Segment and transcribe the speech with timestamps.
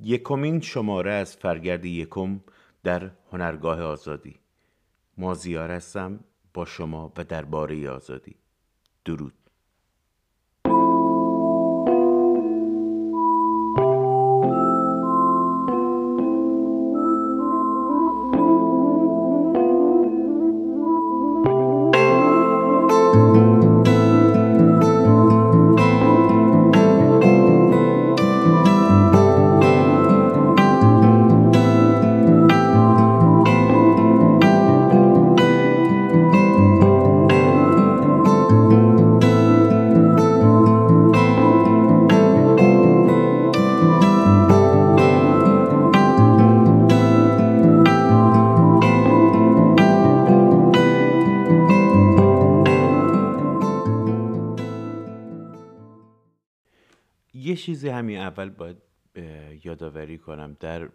[0.00, 2.40] یکمین شماره از فرگرد یکم
[2.82, 4.36] در هنرگاه آزادی.
[5.16, 6.20] مازیار هستم
[6.54, 8.36] با شما و درباره آزادی.
[9.04, 9.45] درود.
[58.16, 58.76] همین اول باید
[59.64, 60.56] یادآوری کنم.
[60.60, 60.88] در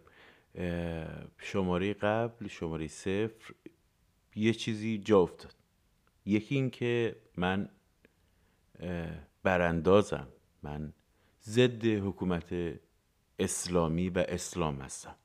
[1.38, 3.54] شماره قبل شماره صفر
[4.36, 5.56] یه چیزی جا افتاد.
[6.26, 7.70] یکی این که من
[9.44, 10.28] براندازم.
[10.64, 10.94] من
[11.44, 12.54] ضد حکومت
[13.40, 15.16] اسلامی و اسلام هستم.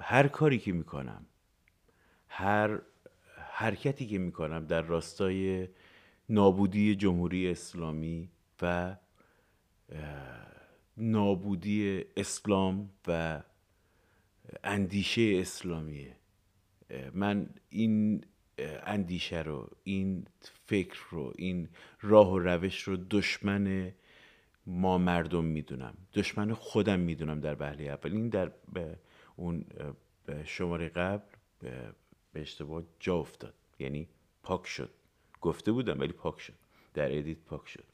[0.00, 1.26] هر کاری که می‌کنم
[2.28, 2.80] هر
[3.36, 5.68] حرکتی که می‌کنم در راستای
[6.28, 8.30] نابودی جمهوری اسلامی
[8.62, 8.96] و
[10.96, 13.42] نابودی اسلام و
[14.64, 16.16] اندیشه اسلامیه.
[17.14, 18.24] من این
[18.82, 20.26] اندیشه رو این
[20.66, 21.68] فکر رو این
[22.00, 23.92] راه و روش رو دشمن
[24.66, 25.94] ما مردم می‌دونم.
[26.14, 28.12] دشمن خودم می‌دونم در وهله اول.
[28.12, 28.52] این در
[29.36, 29.64] اون
[30.44, 31.24] شماره قبل
[32.32, 33.54] به اشتباه جا افتاد.
[33.78, 34.08] یعنی
[34.42, 34.90] پاک شد.
[35.40, 36.54] گفته بودم ولی پاک شد.
[36.94, 37.84] در ادیت پاک شد.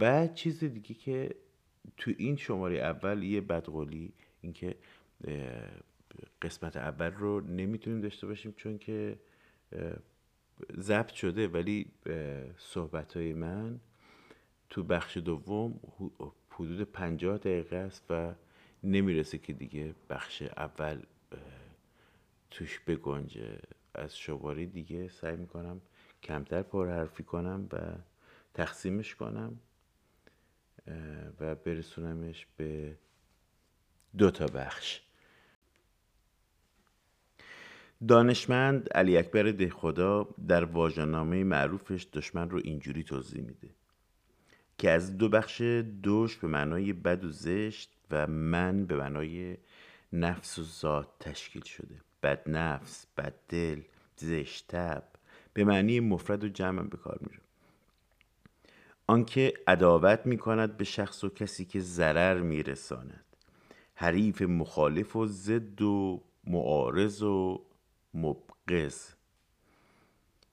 [0.00, 1.34] و چیز دیگه که
[1.96, 4.74] تو این شماره اول یه بدقولی اینکه
[6.42, 9.18] قسمت اول رو نمی‌تونیم داشته باشیم چون که
[10.78, 11.48] ضبط شده.
[11.48, 11.86] ولی
[12.58, 13.80] صحبت های من
[14.70, 15.80] تو بخش دوم
[16.50, 18.34] حدود پنجاه دقیقه است و
[18.84, 21.02] نمی‌رسه که دیگه بخش اول
[22.50, 23.58] توش بگنجه
[23.94, 25.80] از شماره دیگه سعی می‌کنم
[26.22, 27.78] کمتر پرحرفی کنم و
[28.56, 29.60] تقسیمش کنم
[31.40, 32.98] و برسونمش به
[34.18, 35.00] دو تا بخش.
[38.08, 43.68] دانشمند علی اکبر دهخدا در واژه‌نامه معروفش دشمن رو اینجوری توضیح میده
[44.78, 45.60] که از دو بخش
[46.02, 49.56] دوش به معنای بد و زشت و من به معنای
[50.12, 52.00] نفس و ذات تشکیل شده.
[52.22, 53.82] بد نفس بد دل
[54.16, 55.04] زشت تب
[55.54, 57.45] به معنی مفرد و جمع به کار میره
[59.06, 63.24] آنکه عداوت می کند به شخص و کسی که ضرر می رساند
[63.94, 67.64] حریف مخالف و ضد و معارض و
[68.14, 69.10] مبغض.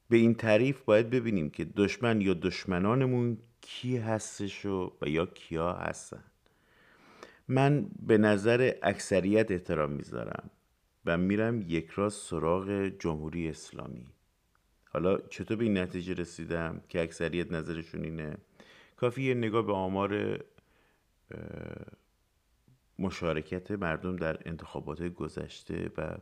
[0.09, 5.73] به این تعریف باید ببینیم که دشمن یا دشمنانمون کی هستش و, و یا کیا
[5.73, 6.23] هستن.
[7.47, 10.49] من به نظر اکثریت احترام می‌ذارم
[11.05, 14.07] و میرم یک راست سراغ جمهوری اسلامی.
[14.93, 18.37] حالا چطور به این نتیجه رسیدم که اکثریت نظرشون اینه؟
[18.95, 20.39] کافی یه نگاه به آمار
[22.99, 26.17] مشارکت مردم در انتخابات گذشته و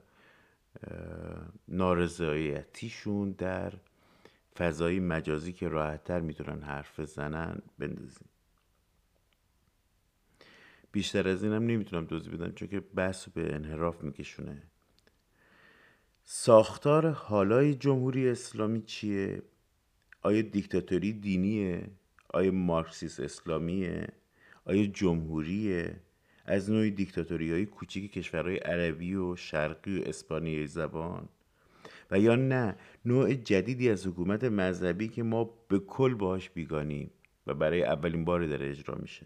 [1.67, 3.73] نارضایتیشون در
[4.57, 8.27] فضای مجازی که راحتتر می‌تونن حرف بزنن بندازیم.
[10.91, 14.61] بیشتر از اینم نمی‌تونم توضیح بدم چون که بحث به انحراف میکشونه.
[16.33, 19.41] ساختار حالای جمهوری اسلامی چیه؟
[20.21, 21.89] آیا دیکتاتوری دینیه؟
[22.29, 24.07] آیا مارکسیس اسلامیه؟
[24.65, 25.95] آیا جمهوریه؟
[26.45, 31.29] از نوع دیکتاتوری های کوچیک کشورهای عربی و شرقی و اسپانیایی زبان
[32.11, 32.75] و یا نه
[33.05, 37.11] نوع جدیدی از حکومت مذهبی که ما به کل باهاش بیگانیم
[37.47, 39.25] و برای اولین بار داره اجرا میشه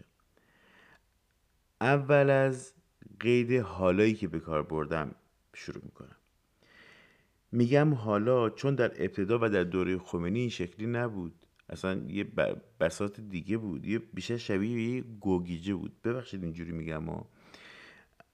[1.80, 2.72] اول از
[3.20, 5.14] قید حالایی که به کار بردم
[5.54, 6.16] شروع می‌کنم
[7.56, 11.34] میگم حالا چون در ابتدا و در دوره خمینی این شکلی نبود
[11.68, 12.26] اصلا یه
[12.80, 17.28] بساط دیگه بود یه بیشتر شبیه یه گوگیجه بود ببخشید اینجوری میگم ها.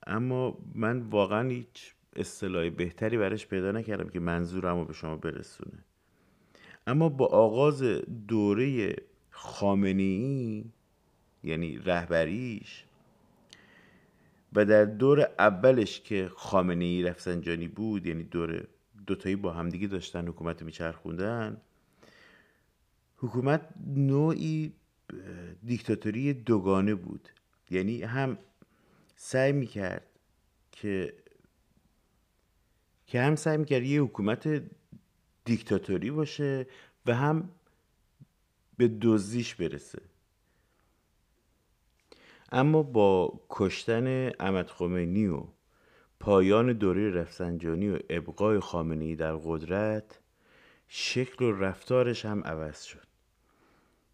[0.06, 5.84] اما من واقعا هیچ اصطلاح بهتری برش پیدا نکردم که منظورم رو به شما برسونه
[6.86, 7.82] اما با آغاز
[8.28, 8.96] دوره
[9.30, 10.64] خامنه ای
[11.44, 12.84] یعنی رهبریش
[14.52, 18.66] و در دور اولش که خامنه ای رفسنجانی بود یعنی دور
[19.06, 21.60] دوتایی با همدیگه داشتن حکومت میچرخوندن.
[23.16, 24.72] حکومت نوعی
[25.64, 27.28] دیکتاتوری دوگانه بود.
[27.70, 28.38] یعنی هم
[29.16, 30.06] سعی می‌کرد
[30.72, 31.14] که
[33.06, 34.62] که هم سعی می‌کرد یه حکومت
[35.44, 36.66] دیکتاتوری باشه
[37.06, 37.50] و هم
[38.76, 40.02] به دزدیش برسه.
[42.52, 45.46] اما با کشتن احمد خمینی و
[46.22, 50.20] پایان دوره رفسنجانی و ابقای خامنه در قدرت
[50.88, 53.06] شکل و رفتارش هم عوض شد.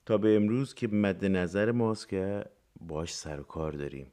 [0.07, 2.45] تا به امروز که مد نظر ماست که
[2.81, 4.07] باش سر و کار داریم.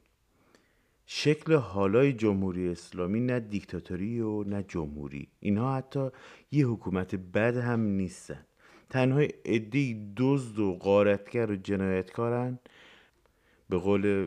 [1.06, 5.28] شکل حالای جمهوری اسلامی نه دیکتاتوری و نه جمهوری.
[5.40, 6.08] اینها حتی
[6.52, 8.46] یه حکومت بد هم نیستن.
[8.90, 12.58] تنها عده دزد و غارتگر و جنایتکارن
[13.68, 14.26] به قول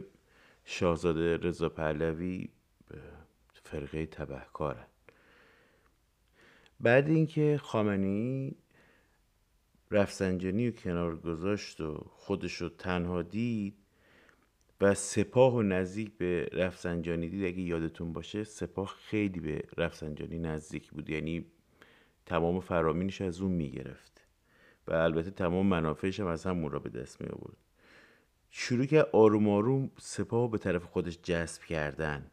[0.66, 2.50] شاهزاده رضا پهلوی
[3.72, 4.86] فرقه تبهکارن
[6.80, 8.56] بعد اینکه خامنه‌ای
[9.92, 13.76] رفسنجانی و کنار گذاشت و خودش رو تنها دید
[14.82, 20.92] و سپاه و نزدیک به رفسنجانی دید اگه یادتون باشه سپاه خیلی به رفسنجانی نزدیک
[20.92, 21.10] بود.
[21.10, 21.46] یعنی
[22.26, 24.28] تمام فرامینش از اون می‌گرفت
[24.88, 27.58] و البته تمام منافعش هم از همون را به دست می آورد
[28.50, 32.32] شروع که آروم آروم سپاه به طرف خودش جذب کردن.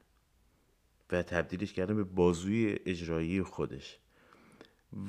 [1.13, 3.99] و تبدیلش کردن به بازوی اجرایی خودش.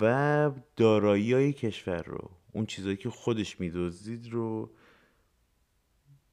[0.02, 4.72] و دارایی های کشور رو اون چیزایی که خودش میدوزید رو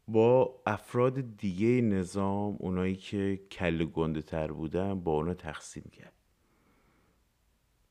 [0.08, 6.12] با افراد دیگه نظام اونایی که کل گنده تر بودن با اونا تقسیم کرد.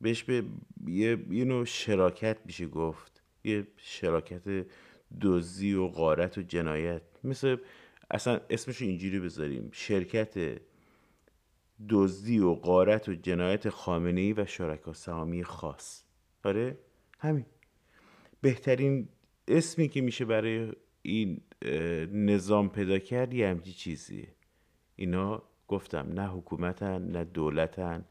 [0.01, 0.43] بهش به
[0.87, 3.23] یه, یه نوع شراکت میشه گفت.
[3.43, 4.65] یه شراکت
[5.21, 7.01] دزدی و غارت و جنایت.
[7.23, 7.57] مثل
[8.11, 9.69] اصلا اسمش اینجوری بذاریم.
[9.71, 10.61] شرکت
[11.89, 16.03] دزدی و غارت و جنایت خامنه ای و شرکا سهامی خاص.
[16.43, 16.77] آره؟
[17.19, 17.45] همین.
[18.41, 19.09] بهترین
[19.47, 20.71] اسمی که میشه برای
[21.01, 21.41] این
[22.11, 24.27] نظام پیدا کرد یه همچی چیزیه.
[24.95, 28.05] اینا گفتم نه حکومتن نه دولتن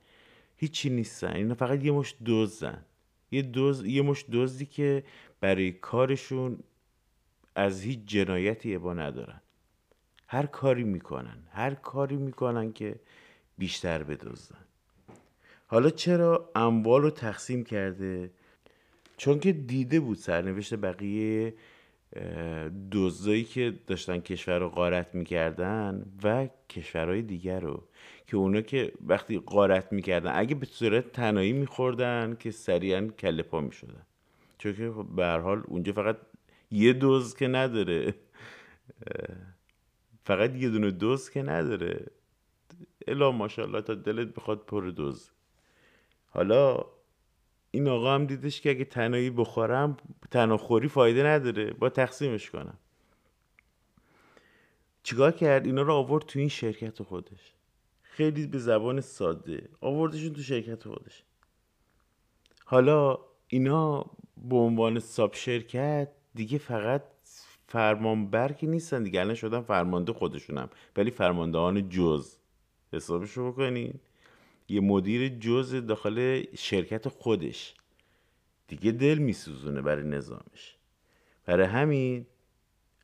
[0.56, 1.32] هیچی نیستن.
[1.32, 2.84] اینا فقط یه مش دوزن
[3.30, 5.04] یه دوز یه مش دزدی که
[5.40, 6.58] برای کارشون
[7.54, 9.40] از هیچ جنایتی ابا ندارن.
[10.26, 11.36] هر کاری می‌کنن.
[11.50, 13.00] هر کاری می‌کنن که
[13.62, 14.64] بیشتر بدزدن.
[15.66, 18.30] حالا چرا اموال رو تقسیم کرده؟
[19.16, 21.54] چون که دیده بود سرنوشت بقیه
[22.92, 27.82] دزدایی که داشتن کشور رو غارت می‌کردن و کشورهای دیگر رو
[28.26, 33.60] که اونا که وقتی غارت می‌کردن اگه به صورت تنهایی میخوردن که سریعا کله پا
[33.60, 34.06] می‌شدن.
[34.58, 36.16] چون که به حال اونجا فقط
[36.70, 38.14] یه دوز که نداره.
[40.24, 42.06] فقط یه دونه دوز که نداره.
[43.06, 45.30] الا ماشاءالله تا دلت بخواد پر دوز.
[46.30, 46.84] حالا
[47.70, 49.96] این آقا هم دیدش که اگه تنهایی بخورم
[50.30, 51.72] تنهاخوری فایده نداره.
[51.72, 52.78] با تقسیمش کنم.
[55.02, 57.52] چیکار کرد؟ اینا رو آورد تو این شرکت خودش.
[58.02, 59.68] خیلی به زبان ساده.
[59.80, 61.22] آوردشون تو شرکت خودش.
[62.64, 63.18] حالا
[63.48, 64.06] اینا
[64.36, 67.02] به عنوان ساب شرکت دیگه فقط
[67.66, 69.02] فرمانبر که نیستن.
[69.02, 70.70] دیگه الان شدن فرمانده خودشونم.
[70.96, 72.41] ولی فرماندهان جز.
[72.92, 73.94] حسابشو بکنین
[74.68, 77.74] یه مدیر جز داخل شرکت خودش.
[78.68, 80.76] دیگه دل میسوزونه برای نظامش.
[81.46, 82.26] برای همین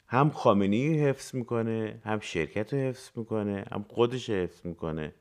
[0.06, 5.14] هم خامنی حفظ می‌کنه هم شرکت رو حفظ می‌کنه هم خودش حفظ می‌کنه.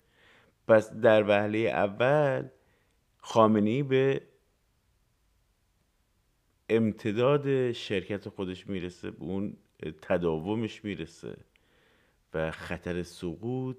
[0.67, 2.47] پس در وهله اول
[3.17, 4.21] خامنی به
[6.69, 9.57] امتداد شرکت خودش می‌رسه به اون
[10.01, 11.37] تداومش می‌رسه
[12.33, 13.77] و خطر سقوط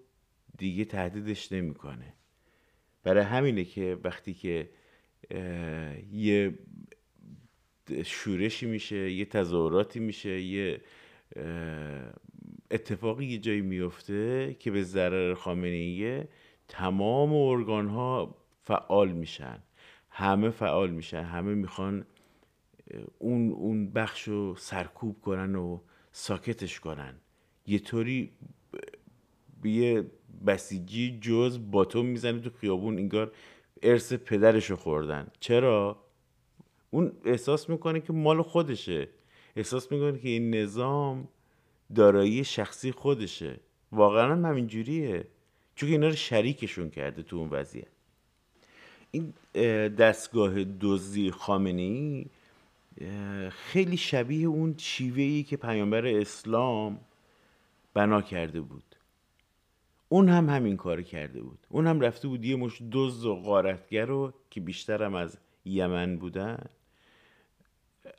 [0.59, 2.15] دیگه تهدیدش نمی‌کنه.
[3.03, 4.71] برای همینه که وقتی که
[6.12, 6.59] یه
[8.05, 10.81] شورشی میشه یه تظاهراتی میشه یه
[12.71, 16.29] اتفاقی یه جایی میفته که به ضرر خامنه
[16.69, 19.62] تمام ارگان ها فعال میشن.
[20.11, 21.23] همه فعال میشن.
[21.23, 22.07] همه می‌خوان
[23.19, 25.81] اون اون بخش رو سرکوب کنن و
[26.12, 27.15] ساکتش کنن.
[27.67, 28.33] یه طوری
[29.65, 30.11] یه
[30.47, 33.32] بسیجی جز باتوم می‌زنه تو خیابون انگار
[33.82, 35.26] ارث پدرشو خوردن.
[35.40, 36.04] چرا؟
[36.90, 39.08] اون احساس می‌کنه که مال خودشه.
[39.56, 41.28] احساس می‌کنه که این نظام
[41.94, 43.61] دارایی شخصی خودشه.
[43.92, 45.25] واقعا هم همین جوریه
[45.75, 47.87] چون اینا رو شریکشون کرده تو اون وضعیت.
[49.11, 49.35] این
[49.88, 52.26] دستگاه دزدی خامنه ای
[53.50, 57.00] خیلی شبیه اون شیوه که پیامبر اسلام
[57.94, 58.88] بنا کرده بود.
[60.09, 61.67] اون هم همین کار کرده بود.
[61.69, 66.17] اون هم رفته بود یه مش دزد و غارتگر رو که بیشتر هم از یمن
[66.17, 66.65] بودن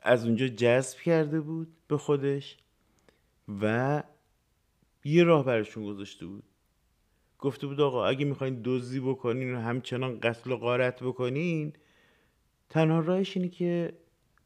[0.02, 2.56] از اونجا جذب کرده بود به خودش
[3.60, 4.02] و
[5.04, 6.42] یه راه برشون گذاشته بود.
[7.38, 11.72] گفته بود آقا اگه می‌خواین دزدی بکنین و همچنان قتل و غارت بکنین
[12.68, 13.92] تنها راهش اینه که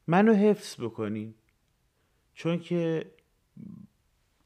[0.07, 1.35] منو حفظ بکنین.
[2.35, 3.11] چون که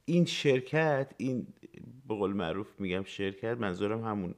[0.05, 1.47] این شرکت این
[2.09, 4.35] به قول معروف میگم شرکت منظورم همون.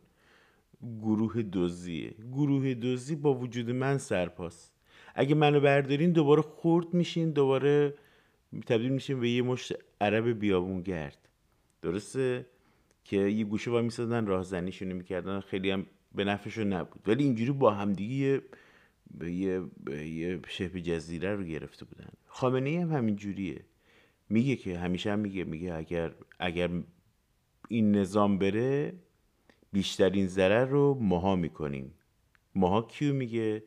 [1.03, 4.71] گروه دوزیه گروه دوزی با وجود من سرپاس
[5.15, 7.95] اگه منو بردارین دوباره خورد میشین دوباره
[8.67, 11.29] تبدیل میشین به یه مشت عرب بیابون گرد
[11.83, 12.47] درسته؟
[13.05, 15.41] که یه گوشه با میسادن راهزنیشونو می‌کردن.
[15.41, 17.01] خیلی هم به نفعشون نبود.
[17.07, 18.43] ولی اینجوری با همدیگه
[19.11, 19.63] به یه,
[20.05, 22.11] یه شبه جزیره رو گرفته بودن.
[22.27, 23.65] خامنه هم همین جوریه
[24.29, 26.71] میگه که همیشه هم میگه میگه اگر اگر
[27.71, 28.93] این نظام بره
[29.73, 31.95] بیشترین ضرر رو ماها می‌کنیم.
[32.55, 33.63] ماها کیو میگه؟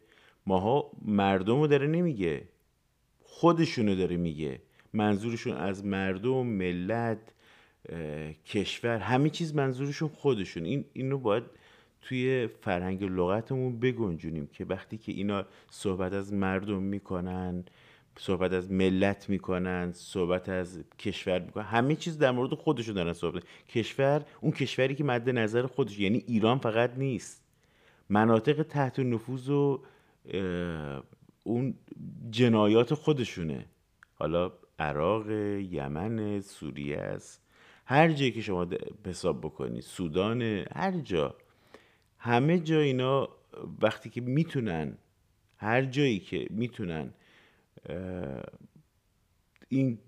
[0.46, 2.48] ماها مردم رو داره نمیگه.
[3.22, 4.62] خودشونو داره میگه.
[4.94, 7.34] منظورشون از مردم ملت
[8.46, 10.66] کشور همه چیز منظورشون خودشون.
[10.66, 11.44] این اینو باید
[12.02, 17.66] توی فرهنگ لغتمون بگنجونیم که وقتی که اینا صحبت از مردم می‌کنن
[18.20, 21.64] صحبت از ملت می‌کنن صحبت از کشور می‌کنن.
[21.64, 26.24] همه چیز در مورد خودشون دارن صحبت کشور اون کشوری که مد نظر خودش یعنی
[26.28, 27.44] ایران فقط نیست.
[28.10, 29.84] مناطق تحت نفوذ و
[31.44, 31.74] اون
[32.32, 33.66] جنایات خودشونه.
[34.16, 37.42] حالا عراق یمن سوریه است.
[37.86, 38.68] هر جایی که شما
[39.06, 40.42] حساب بکنید سودان
[40.76, 41.36] هر جا.
[42.18, 43.30] همه جا اینا
[43.82, 44.98] وقتی که می‌تونن
[45.58, 47.14] هر جایی که می‌تونن
[49.70, 50.00] این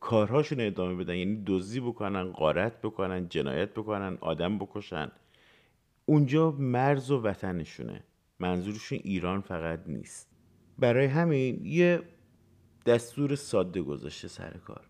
[0.00, 1.14] کارهاشون ادامه بدن.
[1.14, 5.10] یعنی دزدی بکنن غارت بکنن جنایت بکنن آدم بکشن.
[6.06, 8.04] اونجا مرز و وطنشونه.
[8.38, 10.30] منظورشون ایران فقط نیست.
[10.78, 12.02] برای همین یه
[12.86, 14.86] دستور ساده گذاشته سر کار.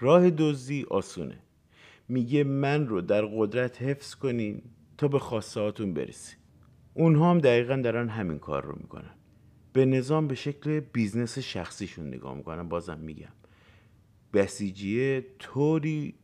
[0.00, 1.38] راه دزدی آسونه.
[2.08, 4.62] میگه من رو در قدرت حفظ کنین
[4.98, 6.36] تا به خواسته برسی
[6.94, 9.17] اونها هم دقیقا دارن همین کار رو می‌کنن.
[9.72, 13.32] به نظام به شکل business شخصیشون نگاه می‌کنن بازم میگم.
[14.32, 16.14] بسیجیه طوری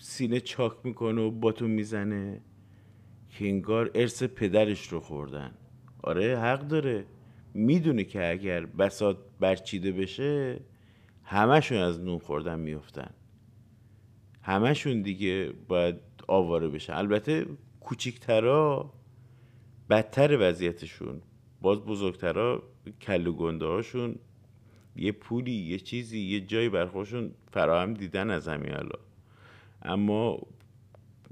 [0.00, 2.40] سینه چاک می‌کنه و باتون می‌زنه
[3.30, 5.54] که انگار ارث پدرش رو خوردن.
[6.02, 7.06] آره حق داره.
[7.54, 10.60] می‌دونه که اگر بساط برچیده بشه
[11.24, 13.10] همشون از نون خوردن میفتن
[14.42, 15.96] همشون دیگه باید
[16.28, 16.92] آواره بشن.
[16.92, 17.46] البته
[17.80, 18.92] کوچیکترا
[19.90, 21.22] بدتر وضعیتشون.
[21.60, 22.62] باز بزرگترا
[23.00, 24.14] کل گنده هاشون
[24.96, 28.98] یه پولی یه چیزی یه جایی برخوشون فراهم دیدن از همین حالا
[29.82, 30.38] اما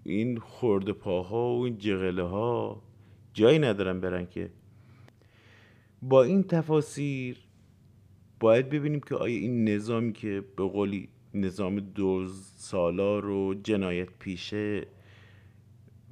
[0.05, 2.83] این خورده پاها و این جغله ها
[3.35, 4.51] جایی ندارن برن که
[6.03, 7.37] با این تفاسیر
[8.41, 14.87] باید ببینیم که آیا این نظامی که به قولی نظام دوز سالار و جنایت پیشه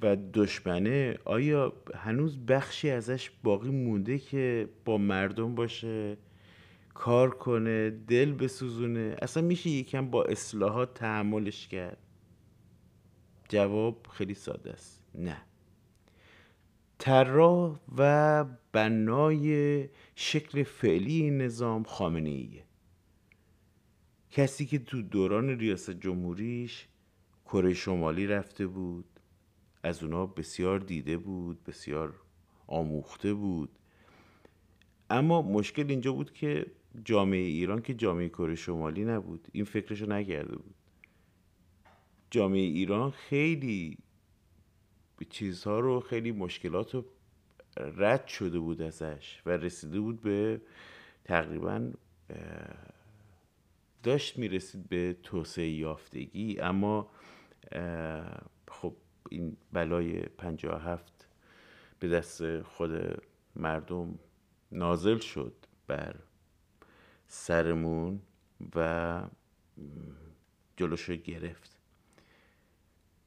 [0.03, 6.17] و دشمنه آیا هنوز بخشی ازش باقی مونده که با مردم باشه
[6.93, 11.97] کار کنه دل بسوزونه؟ اصلا میشه یکم با اصلاحات تحملش کرد؟
[13.49, 15.03] جواب خیلی ساده است.
[15.15, 15.37] نه.
[16.99, 22.63] طراح و بنای شکل فعلی نظام خامنه ایه
[24.31, 26.87] کسی که تو دوران ریاست جمهوریش
[27.45, 29.12] کره شمالی رفته بود
[29.83, 32.13] از اونا بسیار دیده بود بسیار
[32.67, 33.69] آموخته بود.
[35.09, 36.65] اما مشکل اینجا بود که
[37.05, 39.47] جامعه ایران که جامعه کره شمالی نبود.
[39.51, 40.75] این فکرشو نکرده بود.
[42.31, 43.97] جامعه ایران خیلی
[45.29, 47.05] چیزها رو خیلی مشکلات رو
[47.77, 50.61] رد شده بود ازش و رسیده بود به
[51.23, 51.91] تقریبا
[54.03, 56.59] داشت می‌رسید به توسعه یافتگی.
[56.59, 57.09] اما
[58.67, 58.95] خب
[59.29, 61.27] این بلای پنجاه هفت
[61.99, 63.21] به دست خود
[63.55, 64.19] مردم
[64.71, 65.53] نازل شد
[65.87, 66.15] بر
[67.27, 68.21] سرمون
[68.75, 69.21] و
[70.77, 71.77] جلوشو گرفت.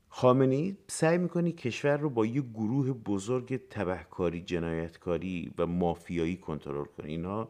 [0.09, 7.09] خامنی سعی می‌کنی کشور رو با یه گروه بزرگ تبهکاری جنایتکاری و مافیایی کنترل کنه
[7.09, 7.49] اینها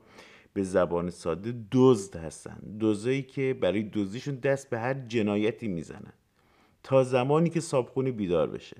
[0.52, 2.76] به زبان ساده دزد هستن.
[2.80, 6.12] دزدایی که برای دزدیشون دست به هر جنایتی می‌زنن.
[6.86, 8.76] تا زمانی که صابخونه بیدار بشه.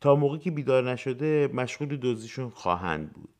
[0.00, 3.34] تا موقعی که بیدار نشده مشغول دزدیشون خواهند بود.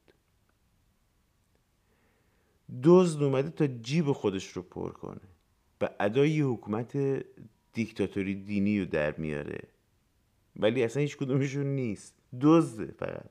[2.82, 5.20] دزد اومده تا جیب خودش رو پر کنه.
[5.80, 6.96] و ادای حکومت
[7.72, 9.60] دیکتاتوری دینی رو در میاره.
[10.56, 12.14] ولی اصلا هیچ کدومشون نیست.
[12.40, 13.30] دزده فقط.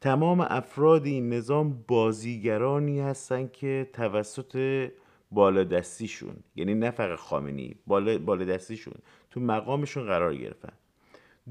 [0.00, 4.88] تمام افراد این نظام بازیگرانی هستند که توسط
[5.30, 6.36] بالادستیشون.
[6.56, 8.94] یعنی نه فقط خامنی بالا بالادستیشون.
[9.30, 10.72] تو مقامشون قرار گرفتن.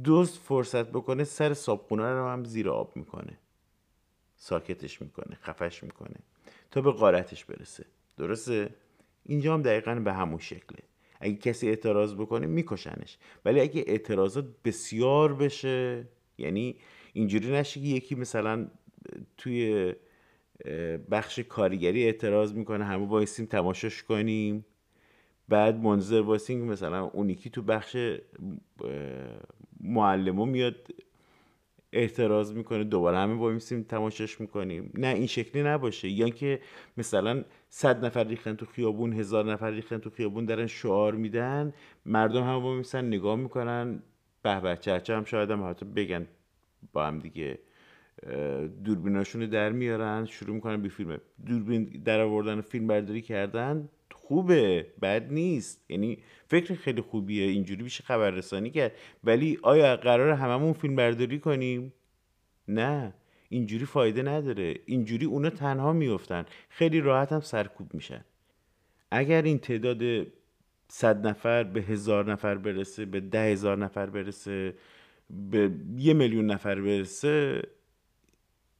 [0.03, 3.37] دوست فرصت بکنه سر صابخونه رو هم زیر آب می‌کنه.
[4.35, 6.15] ساکتش می‌کنه خفش می‌کنه.
[6.71, 7.85] تا به غارتش برسه.
[8.17, 8.69] درسته؟
[9.23, 10.79] اینجا هم دقیقا به همون شکله.
[11.19, 13.17] اگه کسی اعتراض بکنه میکشنش.
[13.45, 16.07] ولی اگه اعتراضات بسیار بشه
[16.37, 16.75] یعنی
[17.13, 18.67] اینجوری نشه که یکی مثلا
[19.37, 19.93] توی
[21.11, 24.65] بخش کارگری اعتراض می‌کنه همه وایسیم تماشاش کنیم.
[25.49, 27.97] بعد منتظر وایسیم که مثلا اون یکی تو بخش
[29.79, 30.87] معلمو میاد
[31.93, 34.91] اعتراض می‌کنه دوباره همه وایسیم تماشاش می‌کنیم.
[34.93, 36.09] نه این شکلی نباشه.
[36.09, 36.59] یا که
[36.97, 41.73] مثلا صد نفر ریختن تو خیابون هزار نفر ریختن تو خیابون دارن شعار میدن
[42.05, 44.03] مردم هم وایسن نگاه می‌کنن.
[44.43, 44.77] به به
[45.09, 46.27] هم شاید هم حتی بگن
[46.93, 47.59] با هم دیگه
[48.83, 51.17] دوربیناشون در میارن شروع می‌کنن به فیلم.
[51.45, 55.85] دوربین در آوردن فیلم برداری کردن خوبه بد نیست.
[55.89, 58.91] یعنی فکر خیلی خوبیه اینجوری میشه خبررسانی کرد.
[59.23, 61.93] ولی آیا قرار هممون فیلم برداری کنیم؟
[62.67, 63.13] نه.
[63.49, 64.75] اینجوری فایده نداره.
[64.85, 68.25] اینجوری اونا تنها میفتن خیلی راحت هم سرکوب میشن.
[69.11, 70.27] اگر این تعداد
[70.87, 74.73] صد نفر به هزار نفر برسه به ده هزار نفر برسه
[75.29, 77.61] به یه میلیون نفر برسه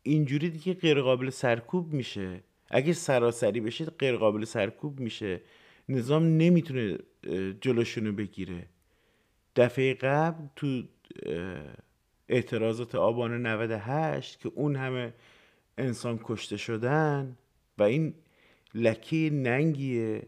[0.08, 2.44] اینجوری دیگه غیر قابل سرکوب میشه.
[2.70, 5.42] اگه سراسری بشه غیر قابل سرکوب میشه.
[5.90, 6.98] نظام نمی‌تونه
[7.62, 8.68] جلوشونو بگیره.
[9.56, 10.84] دفعه قبل تو
[12.30, 15.14] اعتراضات آبان 98 که اون همه
[15.78, 17.38] انسان کشته شدن
[17.78, 18.14] و این
[18.74, 20.28] لکه ننگیه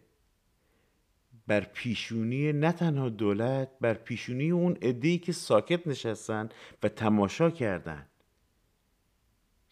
[1.47, 6.49] بر پیشونی نه تنها دولت بر پیشونی اون عده‌ای که ساکت نشستن
[6.83, 8.05] و تماشا کردن.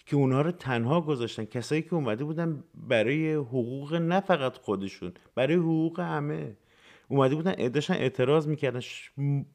[0.08, 1.46] که اونها رو تنها گذاشتن.
[1.46, 6.58] کسایی که اومده بودن برای حقوق نه فقط خودشون برای حقوق همه.
[7.08, 8.82] اومده بودن داشتن اعتراض می‌کردن.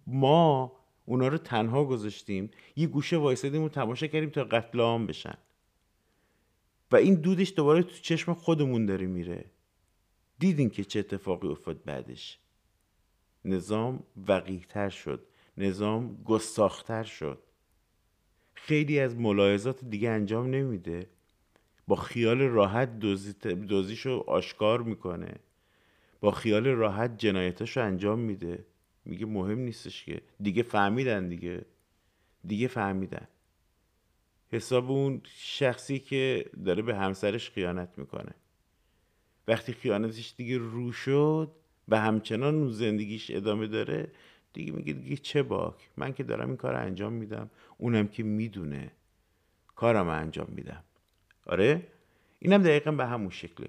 [0.06, 0.73] ما
[1.04, 2.50] اونا رو تنها گذاشتیم.
[2.76, 5.38] یه گوشه وایسادیم و تماشا کردیم تا قتل عام بشن.
[6.93, 9.45] و این دودش دوباره تو چشم خودمون داره میره.
[10.38, 12.38] دیدین که چه اتفاقی افتاد بعدش.
[13.45, 15.26] نظام وقیتر شد.
[15.56, 17.43] نظام گستاختر شد.
[18.54, 21.06] خیلی از ملاحظات دیگه انجام نمیده.
[21.88, 22.99] با خیال راحت
[23.69, 25.34] دوزیشو آشکار می‌کنه.
[26.21, 28.65] با خیال راحت جنایتاشو انجام میده.
[29.04, 30.21] میگه مهم نیستش که.
[30.41, 31.65] دیگه فهمیدن دیگه.
[32.47, 33.28] دیگه فهمیدن.
[34.52, 38.34] حساب اون شخصی که داره به همسرش خیانت می‌کنه.
[39.49, 41.52] وقتی خیانتش دیگه رو شد
[41.88, 44.12] و همچنان اون زندگیش ادامه داره
[44.52, 47.50] دیگه میگه دیگه چه باک؟ من که دارم این کار انجام میدم.
[47.78, 48.93] اونم که می‌دونه
[49.76, 50.84] کارم انجام میدم.
[51.47, 51.86] آره؟
[52.38, 53.69] اینم دقیقا به همون شکله.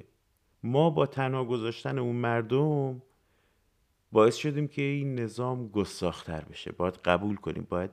[0.63, 3.02] ما با تنها گذاشتن اون مردم
[4.12, 6.72] باعث شدیم که این نظام گستاختر بشه.
[6.72, 7.67] باید قبول کنیم.
[7.69, 7.91] باید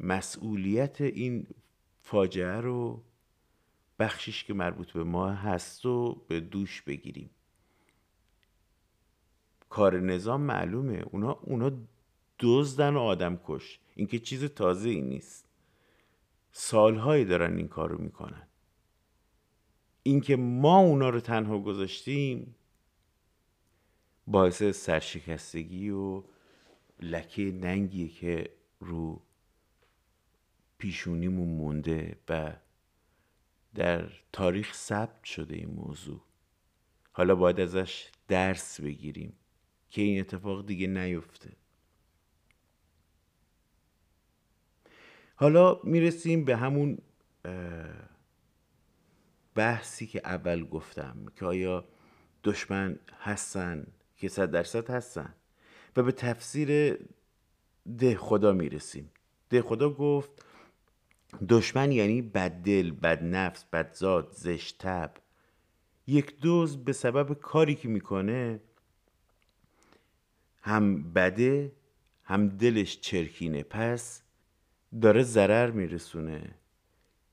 [0.00, 1.46] مسئولیت این
[2.00, 3.02] فاجعه رو
[3.98, 7.30] بخشش که مربوط به ما هست و به دوش بگیریم.
[9.68, 11.02] کار نظام معلومه.
[11.10, 11.70] اونا, اونا
[12.38, 13.80] دزدن و آدم کش.
[13.94, 15.48] این که چیز تازه ای نیست.
[16.52, 18.48] سالهایی دارن این کار رو می‌کنن.
[20.02, 22.54] اینکه ما اونا رو تنها گذاشتیم
[24.26, 26.22] باعث سرشکستگی و
[27.00, 29.22] لکه ننگیه که رو
[30.78, 32.56] پیشونیمون مونده و
[33.74, 36.20] در تاریخ ثبت شده این موضوع.
[37.12, 39.32] حالا باید ازش درس بگیریم
[39.90, 41.52] که این اتفاق دیگه نیفته.
[45.40, 46.98] حالا می‌رسیم به همون
[49.54, 51.84] بحثی که اول گفتم که آیا
[52.44, 55.34] دشمن هستن که صد درصد هستن
[55.96, 56.98] و به تفسیر
[57.98, 59.10] ده خدا می‌رسیم.
[59.50, 60.30] ده خدا گفت
[61.48, 65.14] دشمن یعنی بددل بدنفس بدزاد زشت تب.
[66.06, 68.60] یک دوز به سبب کاری که می‌کنه
[70.62, 71.72] هم بده
[72.24, 73.62] هم دلش چرکینه.
[73.62, 74.22] پس
[75.02, 76.54] داره ضرر میرسونه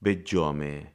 [0.02, 0.92] به جامعه.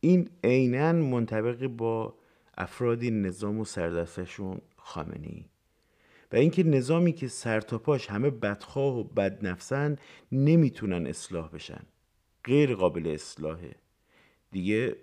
[0.00, 2.14] این عینا منطبق با
[2.58, 5.50] افرادی نظام و سردستشون خامنی
[6.32, 9.96] و اینکه نظامی که سرتاپاش همه بدخواه و بدنفسن
[10.32, 11.82] نمی‌تونن اصلاح بشن.
[12.44, 13.74] غیر قابل اصلاحه.
[14.50, 14.96] دیگه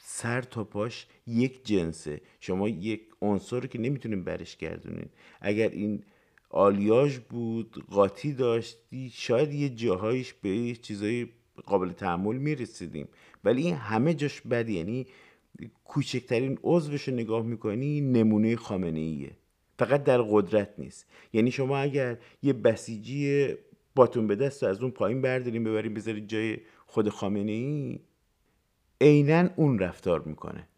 [0.00, 2.20] سر تا پاش یک جنسه.
[2.40, 5.08] شما یک عنصر که نمی‌تونین برش گردونین.
[5.40, 6.04] اگر این
[6.52, 11.26] آلیاژ بود قاطی داشتی شاید یه جاهایش به چیزای
[11.66, 13.08] قابل تحمل می‌رسیدیم.
[13.44, 15.06] ولی این همه جاش بد یعنی
[15.84, 19.36] کوچکترین عضوش رو نگاه می‌کنی نمونه خامنه ایه
[19.78, 21.06] فقط در قدرت نیست.
[21.32, 23.48] یعنی شما اگر یه بسیجی
[23.94, 28.00] باتون به دست از اون پایین برداریم ببریم بذارید جای خود خامنه ای
[29.00, 30.68] عینا اون رفتار می‌کنه.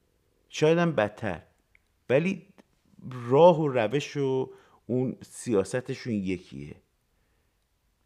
[0.49, 1.43] شاید هم بدتر.
[2.11, 2.43] ولی
[3.29, 4.51] راه و روش و
[4.87, 6.75] اون سیاستشون یکیه.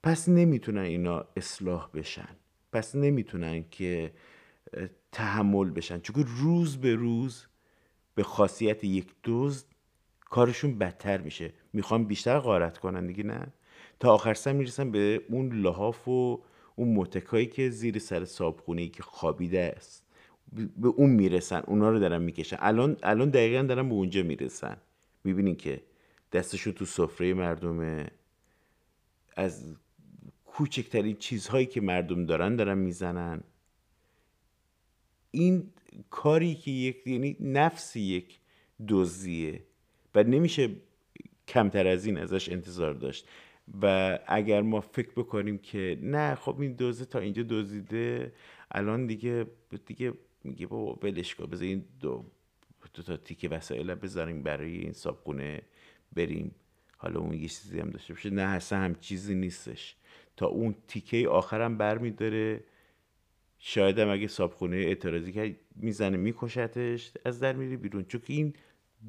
[0.02, 2.36] پس نمی‌تونن اینا اصلاح بشن.
[2.72, 4.12] پس نمی‌تونن که
[5.12, 6.00] تحمل بشن.
[6.00, 7.46] چون روز به روز
[8.14, 9.66] به خاصیت یک دزد
[10.20, 11.52] کارشون بدتر میشه.
[11.72, 13.52] می‌خوام بیشتر غارت کنن دیگه نه.
[14.00, 16.42] تا آخر سر می‌رسن به اون لحاف و
[16.76, 20.06] اون متکایی که زیر سر صابخونه که خوابیده است.
[20.76, 22.56] به اون می‌رسن اونا رو دارن می‌کشن.
[22.60, 24.76] الان الان دقیقا دارن به اونجا می‌رسن.
[25.24, 25.82] می‌بینین که
[26.32, 28.10] دستشون تو سفره مردمه
[29.36, 29.76] از
[30.44, 33.40] کوچکترین چیزهایی که مردم دارن دارن می‌زنن.
[35.30, 35.70] این
[36.10, 38.38] کاری که یک یعنی نفس یک
[38.88, 39.62] دزدیه
[40.14, 40.70] و نمیشه
[41.48, 43.28] کمتر از این ازش انتظار داشت.
[43.82, 48.32] و اگر ما فکر بکنیم که نه خب این دوزه تا اینجا دزدیده
[48.70, 49.46] الان دیگه
[49.86, 50.12] دیگه
[50.44, 52.24] میگه بابا ولش کن بذار این دو
[52.94, 55.62] دو تا تیکه وسایل بذاریم برای این صابخونه
[56.12, 56.54] بریم.
[56.96, 58.30] حالا اون یه چیزی هم داشته باشه.
[58.30, 59.96] نه اصلا هم چیزی نیستش.
[60.36, 62.64] تا اون تیکه آخرم برمیداره.
[63.58, 68.04] شاید هم اگه صابخونه اعتراضی کرد می‌زنه میکشتش از در میره بیرون.
[68.04, 68.54] چون که این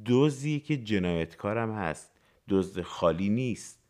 [0.05, 2.12] دوزی که جنایتکارم هست
[2.49, 3.83] دزد خالی نیست.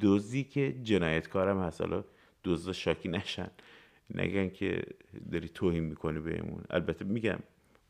[0.00, 1.80] دوزی که جنایتکارم هست.
[1.80, 2.04] حالا
[2.44, 3.50] دزد شاکی نشن.
[4.14, 4.82] نگن که
[5.32, 6.64] داری توهین می‌کنی بهمون.
[6.70, 7.38] البته میگم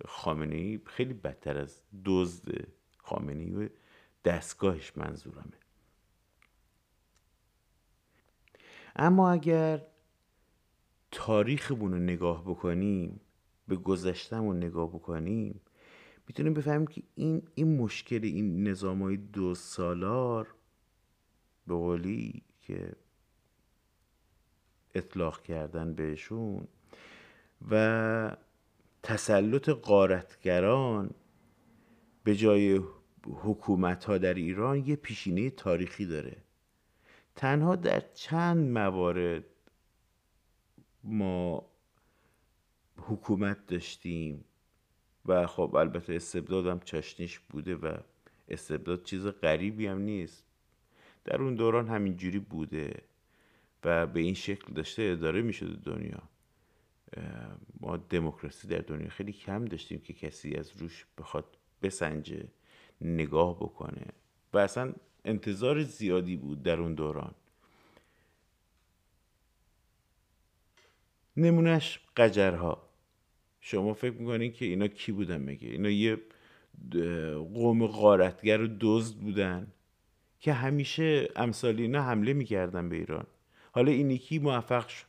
[0.04, 3.68] خامنه ای خیلی بدتر از دزد خامنه ای
[4.26, 5.58] دستگاهش منظورمه.
[8.96, 9.82] اما اگر
[11.10, 13.20] تاریخمون رو نگاه بکنیم
[13.68, 15.60] به گذشتهمون نگاه بکنیم
[16.28, 20.54] می‌تونیم بفهمیم که این این مشکل این نظام های دو سالار
[21.66, 22.92] به قولی که
[24.94, 26.68] اطلاق کردن بهشون
[27.70, 28.36] و
[29.02, 31.10] تسلط قارتگران
[32.24, 32.80] به جای
[33.26, 36.36] حکومت ها در ایران یه پیشینه تاریخی داره.
[37.36, 39.44] تنها در چند موارد
[41.04, 41.66] ما
[42.96, 44.44] حکومت داشتیم
[45.26, 47.96] و خب البته استبداد هم چاشنیش بوده و
[48.48, 50.44] استبداد چیز غریبی هم نیست.
[51.24, 53.02] در اون دوران همینجوری بوده
[53.84, 56.22] و به این شکل داشته اداره می شده دنیا
[57.80, 62.48] ما دموکراسی در دنیا خیلی کم داشتیم که کسی از روش بخواد بسنجه.
[63.00, 64.06] نگاه بکنه.
[64.52, 64.92] و اصلا
[65.24, 67.34] انتظار زیادی بود در اون دوران.
[71.36, 72.88] نمونهش قجرها.
[73.60, 76.18] شما فکر می‌کنین که اینا کی بودن مگه؟ اینا یه
[77.54, 79.72] قوم غارتگر و دزد بودن
[80.40, 83.26] که همیشه امثال اینا حمله می‌کردن به ایران.
[83.72, 85.06] حالا این یکی موفق شد.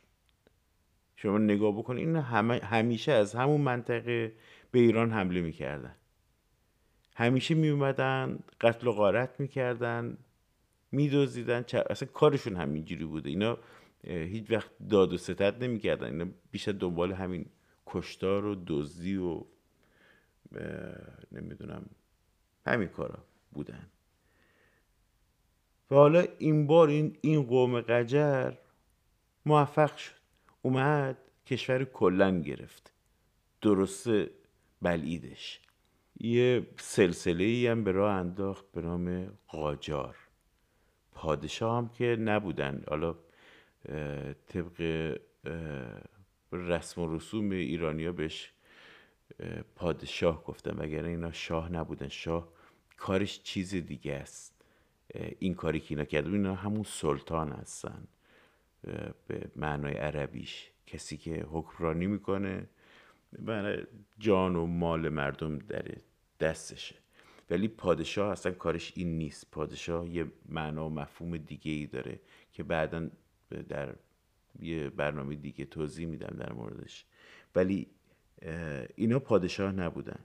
[1.16, 2.16] شما نگاه بکنید این
[2.62, 4.32] همیشه از همون منطقه
[4.70, 5.94] به ایران حمله می‌کردن.
[7.18, 10.18] همیشه میومدن قتل و غارت می‌کردن
[10.92, 13.30] میدوزیدن اصلا کارشون همینجوری بوده.
[13.30, 13.58] اینا
[14.04, 16.06] هیچ وقت داد و ستد نمی‌کردن.
[16.06, 17.46] اینا بیشتر دنبال همین
[17.86, 19.44] کشتار و دزدی و
[21.32, 21.90] نمی‌دونم
[22.66, 23.18] همین کارا
[23.52, 23.86] بودن.
[25.90, 28.52] و حالا این بار این, این قوم قجر
[29.46, 30.14] موفق شد.
[30.62, 32.92] اومد کشور کلن گرفت.
[33.62, 34.30] درسته
[34.82, 35.60] بلعیدش.
[36.20, 40.16] یه سلسله ای هم به راه انداخت به نام قاجار.
[41.12, 42.84] پادشاه هم که نبودن.
[42.88, 43.16] حالا
[44.46, 45.16] طبق
[46.52, 48.52] رسم و رسوم ایرانیا بهش
[49.76, 50.78] پادشاه گفتن.
[50.78, 52.08] وگرنه اینا شاه نبودن.
[52.08, 52.48] شاه
[52.96, 54.64] کارش چیز دیگه است.
[55.38, 58.08] این کاری که اینا کرده اینا همون سلطان هستن.
[59.26, 60.70] به معنای عربیش.
[60.86, 62.66] کسی که حکمرانی می‌کنه
[63.38, 63.82] برای
[64.18, 65.84] جان و مال مردم در
[66.40, 66.94] دستشه.
[67.50, 69.46] ولی پادشاه اصلا کارش این نیست.
[69.52, 72.20] پادشاه یه معنا و مفهوم دیگه ای داره
[72.52, 73.08] که بعدا
[73.68, 73.94] در
[74.60, 77.04] یه برنامه دیگه توضیح میدم در موردش.
[77.54, 77.86] ولی
[78.96, 80.18] اینا پادشاه نبودن.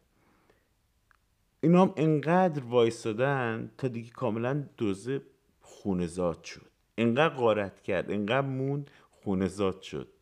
[1.61, 5.21] اینا هم انقدر وایستادن تا دیگه کاملا دوزه
[5.61, 6.69] خونزاد شد.
[6.97, 10.12] انقدر غارت کرد انقدر موند خونزاد شد.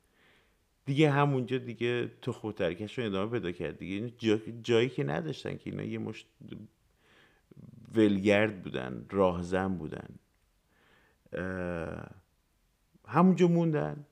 [0.85, 4.13] دیگه همونجا دیگه تو خود رو ادامه پیدا کرد دیگه.
[4.63, 6.27] جایی که نداشتن که اینا یه مشت
[7.95, 10.09] ولگرد بودن راهزن بودن.
[13.07, 14.05] همونجا موندن.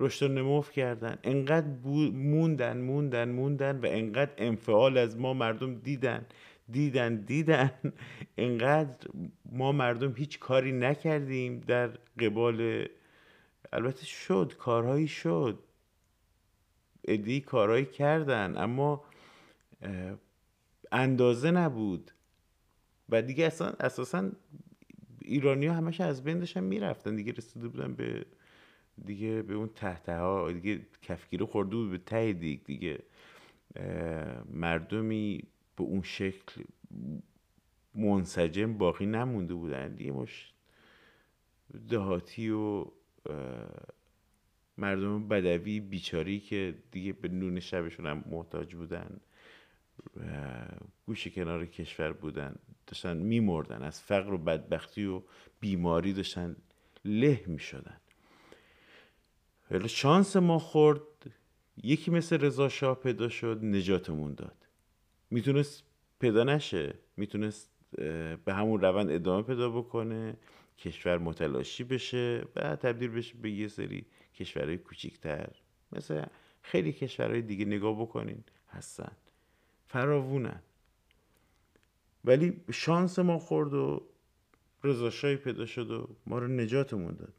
[0.00, 1.18] رشد و نموف کردن.
[1.24, 1.66] انقدر
[2.12, 6.26] موندن موندن موندن و انقدر انفعال از ما مردم دیدن
[6.70, 7.70] دیدن دیدن.
[8.38, 9.08] انقدر
[9.52, 11.88] ما مردم هیچ کاری نکردیم در
[12.20, 12.86] قبال
[13.74, 15.58] البته شد کارهایی شد.
[17.04, 19.04] ادی کارهایی کردن اما
[20.92, 22.10] اندازه نبود.
[23.08, 24.30] و دیگه اصلا اساسا
[25.22, 27.16] ایرانی ها همش از بین داشتن می‌رفتن.
[27.16, 28.26] دیگه رسیده بودن به
[29.04, 32.64] دیگه به اون تحته ها دیگه کفگیره خورده بود به ته دیگ.
[32.64, 32.98] دیگه
[34.50, 35.42] مردمی
[35.76, 36.62] به اون شکل
[37.94, 39.94] منسجم باقی نمونده بودن.
[39.94, 40.52] دیگه مش
[41.88, 42.86] دهاتی و
[44.78, 49.20] مردم بدوی بیچاری که دیگه به نون شبشون هم محتاج بودن
[51.06, 52.56] گوش کنار کشور بودن
[52.86, 55.22] داشتن میمردن از فقر و بدبختی و
[55.60, 56.56] بیماری داشتن
[57.04, 58.00] له می‌شدن.
[59.70, 61.00] ولی شانس ما خورد
[61.82, 64.66] یکی مثل رضا شاه پیدا شد نجاتمون داد.
[65.30, 65.84] می‌تونست
[66.20, 67.70] پیدا نشه می‌تونست
[68.44, 70.36] به همون روند ادامه پیدا بکنه.
[70.78, 75.48] کشور متلاشی بشه و تبدیل بشه به یه سری کشورهای کوچیکتر.
[75.92, 76.24] مثل
[76.62, 79.12] خیلی کشورهای دیگه نگاه بکنین هستن.
[79.86, 80.62] فراوونن.
[82.24, 84.06] ولی شانس ما خورد و
[84.84, 87.34] رضاشاهی پیدا شد و ما رو نجاتمون داد.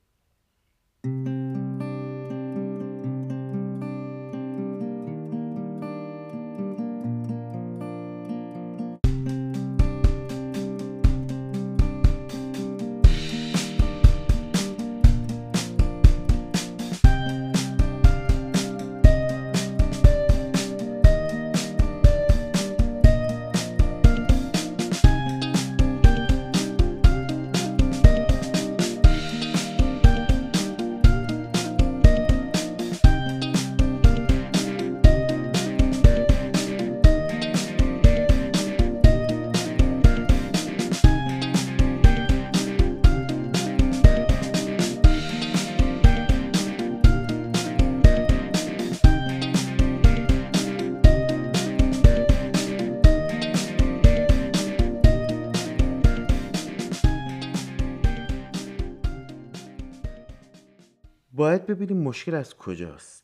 [61.55, 63.23] باید ببینیم مشکل از کجاست.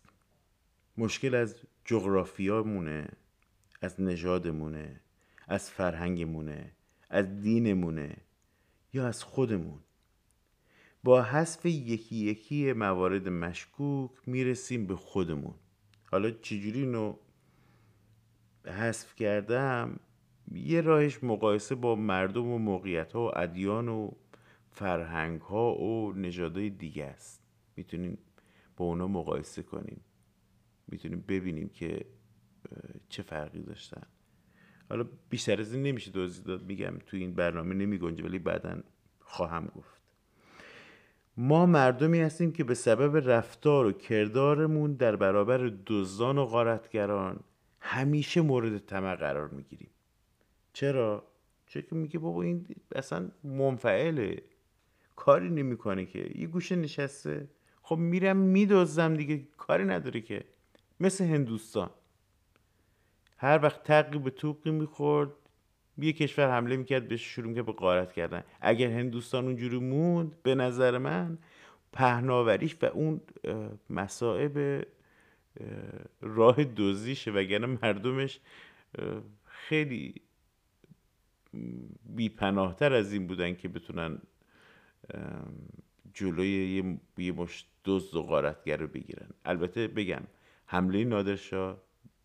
[0.97, 3.07] مشکل از جغرافیامونه
[3.81, 4.99] از نژادمونه
[5.47, 6.71] از فرهنگمونه
[7.09, 8.17] از دینمونه
[8.93, 9.79] یا از خودمون.
[11.03, 15.53] با حذف یکی یکی موارد مشکوک می‌رسیم به خودمون.
[16.11, 17.15] حالا چجوری اینو
[18.65, 19.99] حذف کردم؟
[20.51, 24.11] یه راهش مقایسه با مردم و موقعیت ها و ادیان و
[24.71, 27.40] فرهنگ ها و نژادهای دیگه است.
[27.75, 28.17] می‌تونیم
[28.77, 30.01] با اونا مقایسه کنیم.
[30.87, 32.05] می‌تونیم ببینیم که
[33.09, 34.07] چه فرقی داشتن.
[34.89, 36.63] حالا بیشتر از این نمیشه دوزی داد.
[36.63, 38.83] میگم تو این برنامه نمی گنجه ولی بعدا
[39.19, 40.01] خواهم گفت.
[41.37, 47.39] ما مردمی هستیم که به سبب رفتار و کردارمون در برابر دزدان و غارتگران
[47.79, 49.89] همیشه مورد طمع قرار می‌گیریم.
[50.73, 51.27] چرا؟
[51.65, 54.43] چون که میگه بابا این اصلا منفعله.
[55.15, 56.31] کاری نمی‌کنه که.
[56.35, 57.49] یه گوشه نشسته.
[57.81, 60.43] خب میرم میدوزم دیگه کاری نداره که.
[60.99, 61.89] مثل هندوستان.
[63.37, 65.31] هر وقت تقی به توقی می‌خورد
[65.97, 68.43] یه کشور حمله می‌کرد بهش شروع که به قارت کردن.
[68.61, 71.37] اگر هندوستان اونجوری موند به نظر من
[71.91, 73.21] پهناوریش و اون
[73.89, 74.85] مسائب
[76.21, 78.39] راه دوزیشه وگرنه مردمش
[79.45, 80.21] خیلی
[82.05, 84.21] بیپناهتر از این بودن که بتونن
[86.13, 89.29] جلوی یه مش دزد و غارتگر رو بگیرن.
[89.45, 90.21] البته بگم
[90.65, 91.77] حمله نادرشاه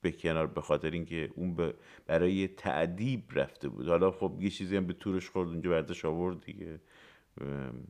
[0.03, 1.73] به کنار به خاطر اینکه اون
[2.07, 3.89] برای تعدیب رفته بود.
[3.89, 6.81] حالا خب یه چیزی هم به تورش خورد اونجا بردش آورد دیگه.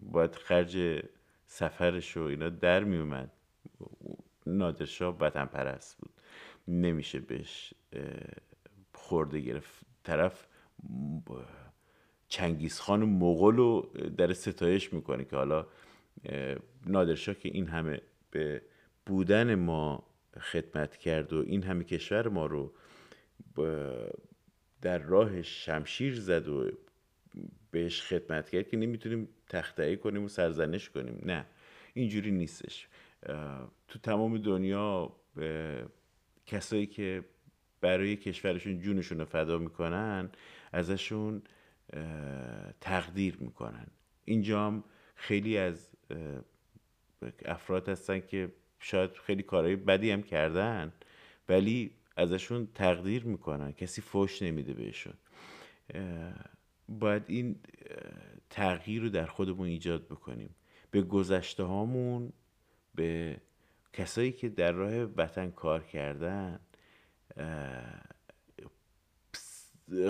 [0.03, 1.03] باید خرج
[1.47, 3.33] سفرش و اینا در می اومد
[4.47, 6.11] نادرشاه وطن پرست بود.
[6.69, 7.75] نمیشه بهش
[8.93, 9.87] خورده گرفت.
[10.05, 10.47] طرف
[12.29, 15.67] چنگیزخان مغول رو در ستایش می‌کنه که حالا
[16.87, 18.01] نادرشاه که این همه
[18.31, 18.63] به
[19.07, 20.07] بودن ما
[20.41, 22.75] خدمت کرد و این همه کشور ما رو
[24.83, 26.71] در راه شمشیر زد و
[27.71, 31.21] بهش خدمت کرد که نمی‌تونیم تختعی کنیم و سرزنش کنیم.
[31.25, 31.47] نه
[31.95, 32.89] اینجوری نیستش.
[33.89, 35.17] تو تمام دنیا
[36.47, 37.25] کسایی که
[37.81, 40.31] برای کشورشون جونشون رو فدا می‌کنن
[40.73, 41.43] ازشون
[42.81, 43.87] تقدیر می‌کنن.
[44.25, 45.96] اینجا هم خیلی از
[47.45, 50.93] افراد هستن که شاید خیلی کارهای بدی هم کردن
[51.49, 53.73] ولی ازشون تقدیر می‌کنن.
[53.73, 55.15] کسی فوش نمیده بهشون.
[56.89, 57.57] باید این
[58.51, 60.55] تغییر رو در خودمون ایجاد بکنیم.
[60.91, 62.33] به گذشته هامون
[62.95, 63.37] به
[63.93, 66.61] کسایی که در راه وطن کار کردن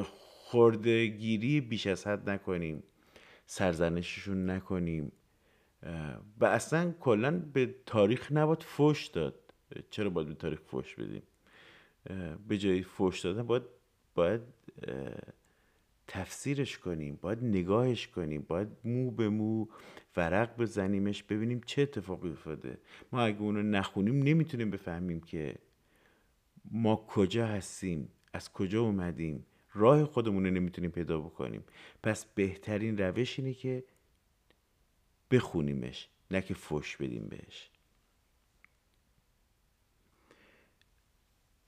[0.04, 2.82] خوردگیری بیش از حد نکنیم.
[3.46, 5.12] سرزنششون نکنیم.
[6.40, 9.34] و اصلا کلا به تاریخ نباید فوش داد.
[9.90, 11.22] چرا باید به تاریخ فوش بدیم؟
[12.48, 13.62] به جای فوش دادن باید
[14.14, 14.40] باید
[16.08, 19.66] تفسیرش کنیم باید نگاهش کنیم باید مو به مو
[20.16, 22.78] ورق بزنیمش ببینیم چه اتفاقی افتاده.
[23.12, 25.54] ما اگه اونو نخونیم نمی‌تونیم بفهمیم که
[26.70, 29.46] ما کجا هستیم از کجا اومدیم.
[29.74, 31.64] راه خودمون رو نمی‌تونیم پیدا بکنیم.
[32.02, 33.84] پس بهترین روش اینه که
[35.30, 37.70] بخونیمش نه که فش بدیم بهش.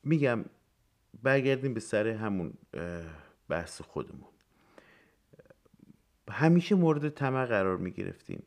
[0.02, 0.44] میگم
[1.22, 2.52] برگردیم به سر همون
[3.48, 4.28] بحث خودمون.
[6.30, 8.42] همیشه مورد طمع قرار می‌گرفتیم.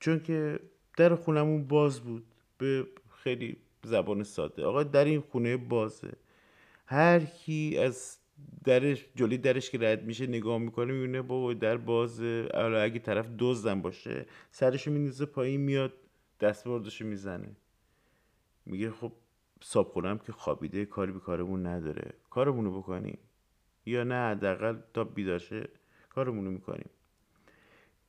[0.00, 0.60] چون که
[0.96, 2.26] در خونمون باز بود
[2.58, 4.64] به خیلی زبان ساده.
[4.64, 6.12] آقا در این خونه بازه.
[6.86, 8.18] هر کی از
[8.64, 13.82] درش جلوی درش که رد میشه نگاه می‌کنه می‌بینه بابا در بازه اگه طرف دزدم
[13.82, 15.92] باشه سرشو مینیزه پایین میاد
[16.40, 17.56] دستبردشو می‌زنه.
[18.66, 19.12] میگه خب
[19.60, 22.14] صابخونم که خوابیده کاری به کارمون نداره.
[22.30, 23.18] کارمونو بکنیم؟
[23.86, 25.68] یا نه حداقل تا بیداشه
[26.08, 26.90] کارمونو می‌کنیم.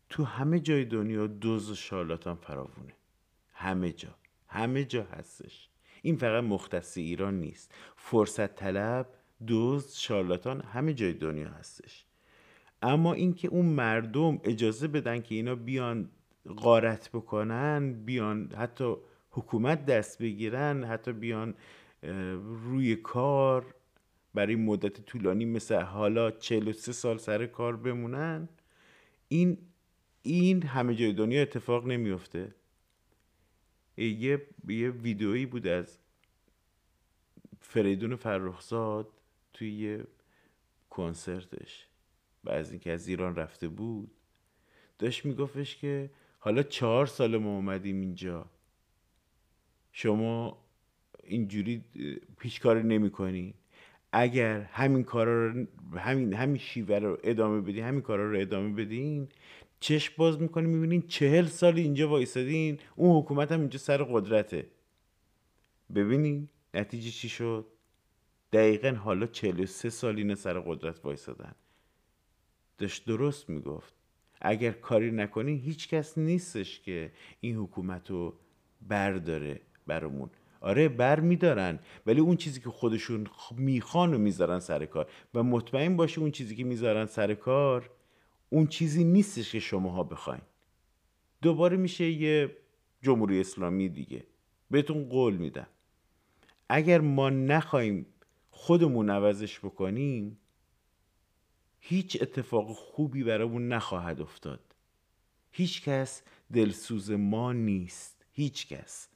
[0.10, 2.94] تو همه جای دنیا دوز و شارلاتان فراوونه.
[3.54, 4.15] همه جا.
[4.48, 5.70] همه جا هستش.
[6.02, 7.74] این فقط مختص ایران نیست.
[7.96, 9.08] فرصت طلب
[9.47, 12.06] دوز شارلاتان همه جای دنیا هستش.
[12.82, 16.10] اما اینکه اون مردم اجازه بدن که اینا بیان
[16.58, 18.95] غارت بکنن بیان حتی
[19.30, 21.56] حکومت دست بگیرن حتی بیان
[22.63, 23.75] روی کار
[24.34, 28.49] برای مدت طولانی مثل حالا 43 سال سر کار بمونن
[29.27, 29.58] این
[30.21, 32.56] این همه جای دنیا اتفاق نمیفته
[33.97, 35.97] یه یه ویدئویی بود از
[37.60, 39.20] فریدون فرخزاد
[39.53, 40.03] توی یه
[40.89, 41.87] کنسرتش
[42.43, 44.11] و از اینکه از ایران رفته بود
[44.99, 46.09] داشت میگفتش که
[46.39, 48.45] حالا چهار سال ما اومدیم اینجا.
[49.91, 50.57] شما
[51.23, 51.83] اینجوری
[52.37, 53.53] پیش کار نمی
[54.11, 55.65] اگر همین کارا رو
[55.97, 59.27] همین همین شیوه رو ادامه بدین همین کارا رو ادامه بدین
[59.79, 64.67] چشم باز می‌کنی می‌بینین چهل سال اینجا وایسادین اون حکومت هم اینجا سر قدرته.
[65.95, 67.65] ببینین نتیجه چی شد؟
[68.53, 71.55] دقیقا حالا 43 سال اینه سر قدرت وایسادن.
[72.77, 73.93] داشت درست می‌گفت.
[74.41, 78.33] اگر کاری نکنین هیچ کس نیستش که این حکومت رو
[78.81, 80.29] برداره برامون.
[80.61, 85.97] آره بر میدارن ولی اون چیزی که خودشون می‌خوان و می‌ذارن سر کار و مطمئن
[85.97, 87.89] باشه اون چیزی که می‌ذارن سر کار
[88.49, 90.41] اون چیزی نیستش که شماها بخواین.
[91.41, 92.57] دوباره میشه یه
[93.01, 94.23] جمهوری اسلامی دیگه.
[94.71, 95.67] بهتون قول میدم.
[96.69, 98.05] اگر ما نخواهیم
[98.62, 100.38] خودمون عوضش بکنیم
[101.80, 104.76] هیچ اتفاق خوبی برامون نخواهد افتاد.
[105.52, 109.08] هیچ کس دلسوز ما نیست هیچ کس.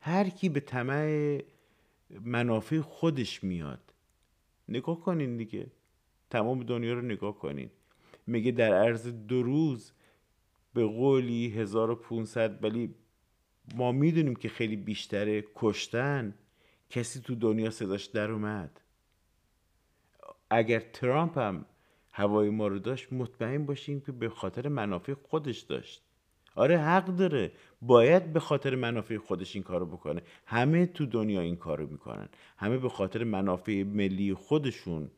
[0.00, 1.38] هر کی به طمع
[2.10, 3.94] منافع خودش میاد.
[4.68, 5.66] نگاه کنین دیگه.
[6.30, 7.70] تمام دنیا رو نگاه کنین.
[8.26, 9.92] میگه در عرض دو روز
[10.74, 12.94] به قولی 1500 ولی
[13.74, 16.34] ما می‌دونیم که خیلی بیشتره کشتن.
[16.94, 18.80] کسی تو دنیا صداش در اومد.
[20.50, 21.64] اگر ترامپ هم
[22.12, 26.02] هوای ما رو داشت مطمئن باشیم که به خاطر منافع خودش داشت.
[26.54, 27.52] آره حق داره.
[27.82, 30.22] باید به خاطر منافع خودش این کارو بکنه.
[30.46, 32.28] همه تو دنیا این کارو می‌کنن.
[32.56, 35.10] همه به خاطر منافع ملی خودشون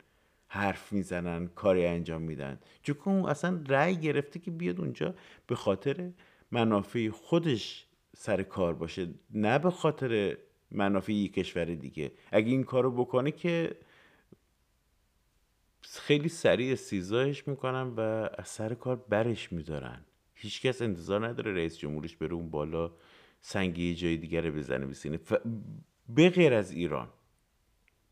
[0.47, 2.59] حرف می‌زنن کاری انجام میدن.
[2.83, 5.15] چون اون اصلا رأی گرفته که بیاد اونجا
[5.47, 6.11] به خاطر
[6.51, 10.37] منافع خودش سر کار باشه نه به خاطر
[10.71, 12.11] منافع کشور دیگه.
[12.31, 13.75] اگه این کارو بکنه که
[15.81, 17.99] خیلی سریع استیزایش می‌کنن و
[18.37, 20.05] از سر کار برش میدارن
[20.35, 22.91] هیچکس انتظار نداره رئیس جمهورش بره اون بالا
[23.41, 25.33] سنگی جای دیگر بزنه بسینه ف...
[26.09, 27.09] به از ایران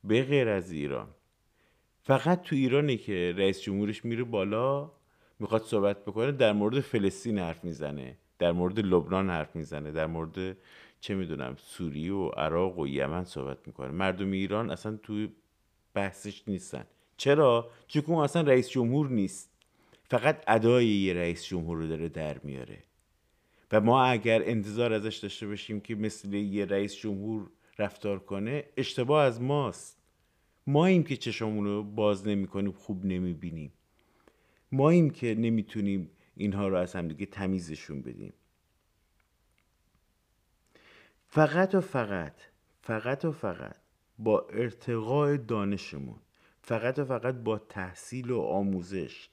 [0.04, 1.08] به غیر از ایران.
[2.02, 4.92] فقط تو ایرانه که رئیس جمهورش میره بالا
[5.40, 10.58] می‌خواد صحبت بکنه در مورد فلسطین حرف می‌زنه در مورد لبنان حرف می‌زنه در مورد
[11.00, 13.92] چه می‌دونم سوریه و عراق و یمن صحبت می‌کنه.
[13.92, 15.30] مردم ایران اصلا توی
[15.94, 16.86] بحثش نیستن.
[17.18, 19.52] چرا؟ چون اصلا رئیس جمهور نیست.
[20.04, 22.84] فقط ادای یه رئیس جمهور رو داره در میاره.
[23.72, 29.24] و ما اگر انتظار ازش داشته باشیم که مثل یه رئیس جمهور رفتار کنه اشتباه
[29.24, 30.02] از ماست.
[30.68, 33.74] ما ایم که چشمون رو باز نمی کنیم خوب نمی بینیم
[34.72, 38.34] ما ایم که نمی‌تونیم اینها رو از هم دیگه تمیزشون بدیم.
[41.36, 42.34] فقط و فقط
[42.82, 43.76] فقط و فقط
[44.20, 46.20] با ارتقاء دانشمون
[46.62, 49.30] فقط و فقط با تحصیل و آموزش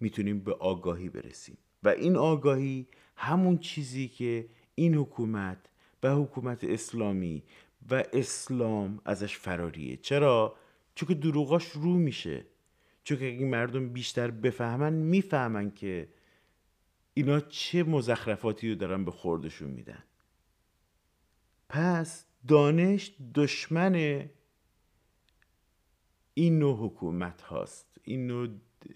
[0.00, 1.58] می‌تونیم به آگاهی برسیم.
[1.82, 2.86] و این آگاهی
[3.16, 5.58] همون چیزی که این حکومت
[6.02, 7.42] و حکومت اسلامی
[7.90, 10.56] و اسلام ازش فراریه چرا؟
[10.94, 12.46] چون که دروغاش رو میشه.
[13.04, 16.08] چون که اگه مردم بیشتر بفهمن می‌فهمن که
[17.14, 20.02] اینا چه مزخرفاتی رو دارن به خوردشون میدن.
[21.68, 23.94] پس دانش دشمن
[26.34, 28.48] این نوع حکومت هاست این نوع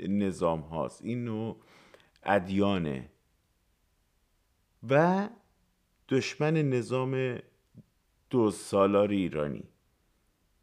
[0.08, 1.62] نظام هاست این نوع
[2.22, 3.10] ادیانه.
[4.90, 5.28] و
[6.08, 7.38] دشمن نظام
[8.30, 9.64] دو سالار ایرانی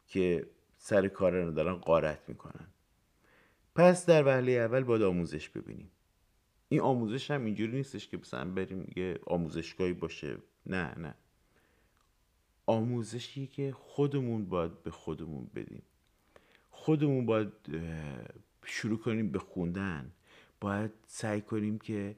[0.08, 2.68] که سر کار رو دارن قارت می‌کنن.
[3.76, 5.92] پس در وهله اول باید آموزش ببینیم.
[6.70, 10.38] این آموزش هم اینجوری نیستش که مثلا بریم یه آموزشگاهی باشه.
[10.66, 11.16] نه نه.
[12.70, 15.82] آموزشی که خودمون باید به خودمون بدیم.
[16.70, 17.52] خودمون باید
[18.66, 20.12] شروع کنیم به خوندن.
[20.62, 22.16] باید سعی کنیم که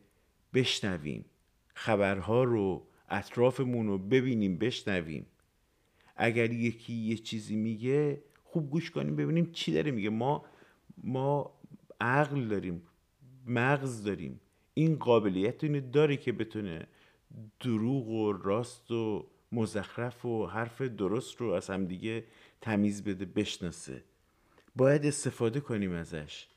[0.53, 1.25] بشنویم.
[1.73, 5.25] خبرها رو اطرافمون رو ببینیم بشنویم.
[6.15, 10.09] اگر یکی یه چیزی میگه خوب گوش کنیم ببینیم چی داره میگه.
[10.09, 10.45] ما
[11.03, 11.53] ما
[12.01, 12.81] عقل داریم
[13.47, 14.39] مغز داریم.
[14.73, 16.87] این قابلیت اینو داره که بتونه
[17.59, 22.23] دروغ و راست و مزخرف و حرف درست رو از هم دیگه
[22.61, 24.03] تمیز بده بشناسه.
[24.75, 26.47] باید استفاده کنیم ازش.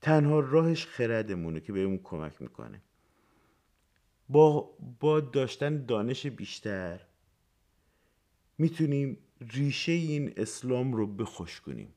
[0.00, 2.82] تنها راهش خردمونه که بهمون کمک می‌کنه.
[4.28, 7.00] با, با داشتن دانش بیشتر
[8.58, 11.94] می‌تونیم ریشه این اسلام رو بخوش کنیم.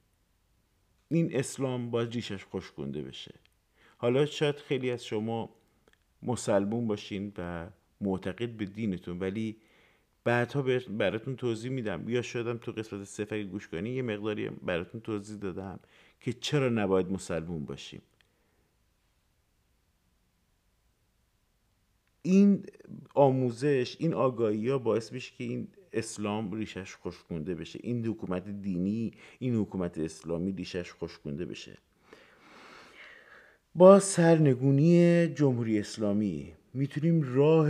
[1.09, 3.34] این اسلام باید ریشش خوش کنده بشه.
[3.97, 5.55] حالا شاید خیلی از شما
[6.24, 7.70] مسلمون باشین و
[8.01, 9.57] معتقد به دینتون ولی
[10.24, 12.09] بعدها براتون توضیح میدم.
[12.09, 15.80] یا شدم تو قسمت صفحه گوش کنی یه مقداری براتون توضیح دادم
[16.19, 18.01] که چرا نباید مسلمون باشیم.
[22.21, 22.65] این
[23.15, 27.80] آموزش این آگاهی ها باعث میشه که این اسلام ریشش خوشکنده بشه.
[27.84, 31.78] این حکومت دینی این حکومت اسلامی ریشش خوشکنده بشه.
[33.76, 37.69] با سرنگونی جمهوری اسلامی می‌تونیم راه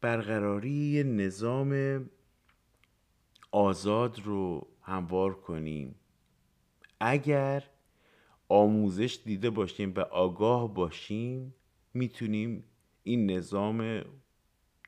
[0.00, 2.00] برقراری نظام
[3.52, 5.94] آزاد رو هموار کنیم.
[7.00, 7.64] اگر
[8.48, 11.54] آموزش دیده باشیم و آگاه باشیم
[11.94, 12.64] می‌تونیم
[13.02, 14.04] این نظام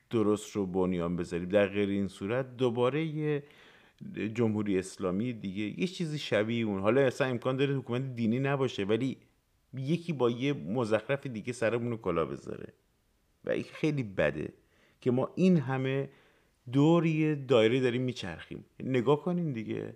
[0.09, 1.49] درست رو بنیان بذاریم.
[1.49, 3.43] در غیر این صورت دوباره یه
[4.33, 6.81] جمهوری اسلامی دیگه یه چیزی شبیه اون.
[6.81, 9.17] حالا اصلا امکان داره حکومت دینی نباشه ولی
[9.73, 12.73] یکی با یه مزخرف دیگه سرمون رو کلا بذاره.
[13.45, 14.53] و این خیلی بده.
[15.01, 16.09] که ما این همه
[16.71, 18.65] دوری دایره داریم میچرخیم.
[18.79, 19.95] نگاه کنین دیگه.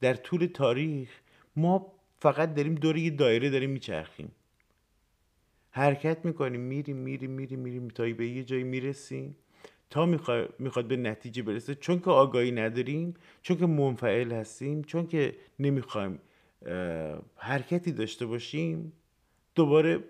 [0.00, 1.20] در طول تاریخ
[1.56, 4.32] ما فقط داریم دوری دایره داریم میچرخیم.
[5.70, 9.36] حرکت می‌کنیم میریم میریم میریم میریم تا به یه جایی می‌رسیم.
[9.90, 10.06] تا
[10.58, 11.74] می‌خواد به نتیجه برسه.
[11.74, 16.18] چون که آگاهی نداریم چون که منفعل هستیم چون که نمی‌خوایم
[17.36, 18.92] حرکتی داشته باشیم
[19.54, 20.04] دوباره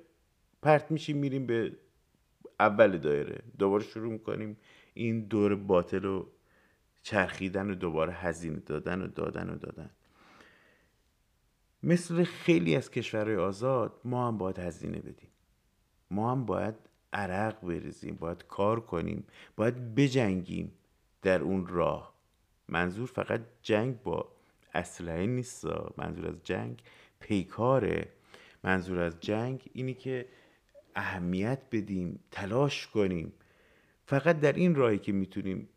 [0.62, 1.72] پرت میشیم میریم به
[2.61, 3.43] اول دایره.
[3.59, 4.57] دوباره شروع می‌کنیم.
[4.95, 6.27] این دور باطل و
[7.03, 9.91] چرخیدن و دوباره هزینه دادن و دادن و دادن.
[11.83, 15.31] مثل خیلی از کشورهای آزاد ما هم باید هزینه بدیم.
[16.11, 16.75] ما هم باید
[17.13, 20.73] عرق بریزیم باید کار کنیم باید بجنگیم
[21.23, 22.15] در اون راه.
[22.69, 24.29] منظور فقط جنگ با
[24.75, 25.65] اسلحه نیست
[25.99, 26.83] منظور از جنگ
[27.21, 28.09] پیکاره.
[28.65, 30.27] منظور از جنگ اینی که
[30.95, 33.32] اهمیت بدیم تلاش کنیم.
[34.07, 35.68] فقط در این راهی که می‌تونیم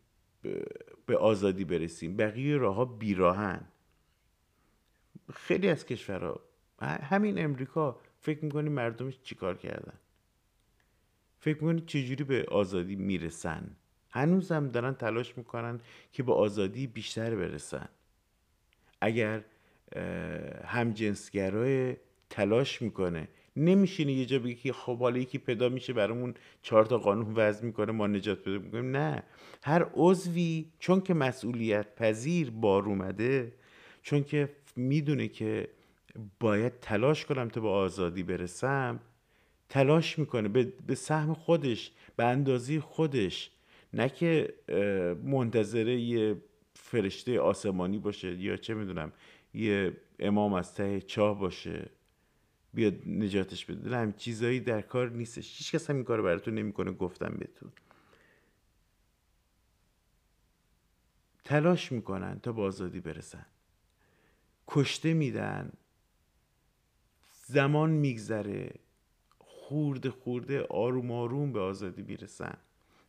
[1.06, 2.18] به آزادی برسیم.
[2.18, 3.62] بقیه راه ها بیراهن.
[5.34, 6.40] خیلی از کشورها
[6.82, 9.94] همین امریکا فکر می‌کنی مردمش چیکار کردن؟
[11.40, 13.76] فکر می‌کنی چجوری به آزادی می‌رسن؟
[14.10, 15.80] هنوزم دارن تلاش می‌کنن
[16.12, 17.90] که به آزادی بیشتر برسن.
[19.02, 19.44] اگر
[20.66, 21.98] همجنسگرای
[22.30, 26.98] تلاش می‌کنه نمیشینه یه جا بگی که خب حالا یکی پیدا میشه برامون چهار تا
[26.98, 28.98] قانون وضع می‌کنه ما نجات پیدا می‌کنیم.
[28.98, 29.24] نه.
[29.64, 33.54] هر عضوی چون که مسئولیت پذیر بار اومده
[34.02, 35.68] چون که می‌دونه که
[36.40, 39.00] باید تلاش کنم تا به آزادی برسم
[39.70, 40.48] تلاش می‌کنه
[40.88, 43.52] به, سهم خودش به اندازی خودش.
[43.94, 44.54] نه که
[45.24, 46.36] منتظره یه
[46.74, 49.12] فرشته آسمانی باشه یا چه می‌دونم
[49.54, 51.90] یه امام از ته چاه باشه.
[52.74, 53.98] بیاد نجاتش بده.
[53.98, 55.58] هم چیزایی در کار نیستش.
[55.58, 57.72] هیچ کس هم این کار براتون نمی‌کنه گفتم بهتون
[61.44, 63.46] تلاش می‌کنن تا به آزادی برسن.
[64.68, 65.72] کشته میدن.
[67.46, 68.74] زمان میگذره.
[69.40, 72.58] خورده خورده آروم آروم به آزادی می‌رسن.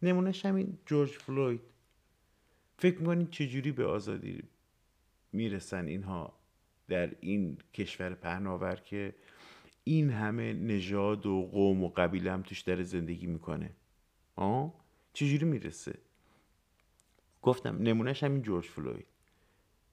[0.02, 1.60] نمونهش همین جورج فلوید.
[2.78, 4.42] فکر می‌کنین چجوری به آزادی
[5.32, 6.32] می‌رسن اینها
[6.88, 9.14] در این کشور پهناور که
[9.84, 13.70] این همه نژاد و قوم و قبیله هم توش در زندگی می‌کنه.
[14.36, 14.74] آه
[15.12, 15.98] چجوری می‌رسه؟
[17.42, 19.06] گفتم نمونهش همین جورج فلوید.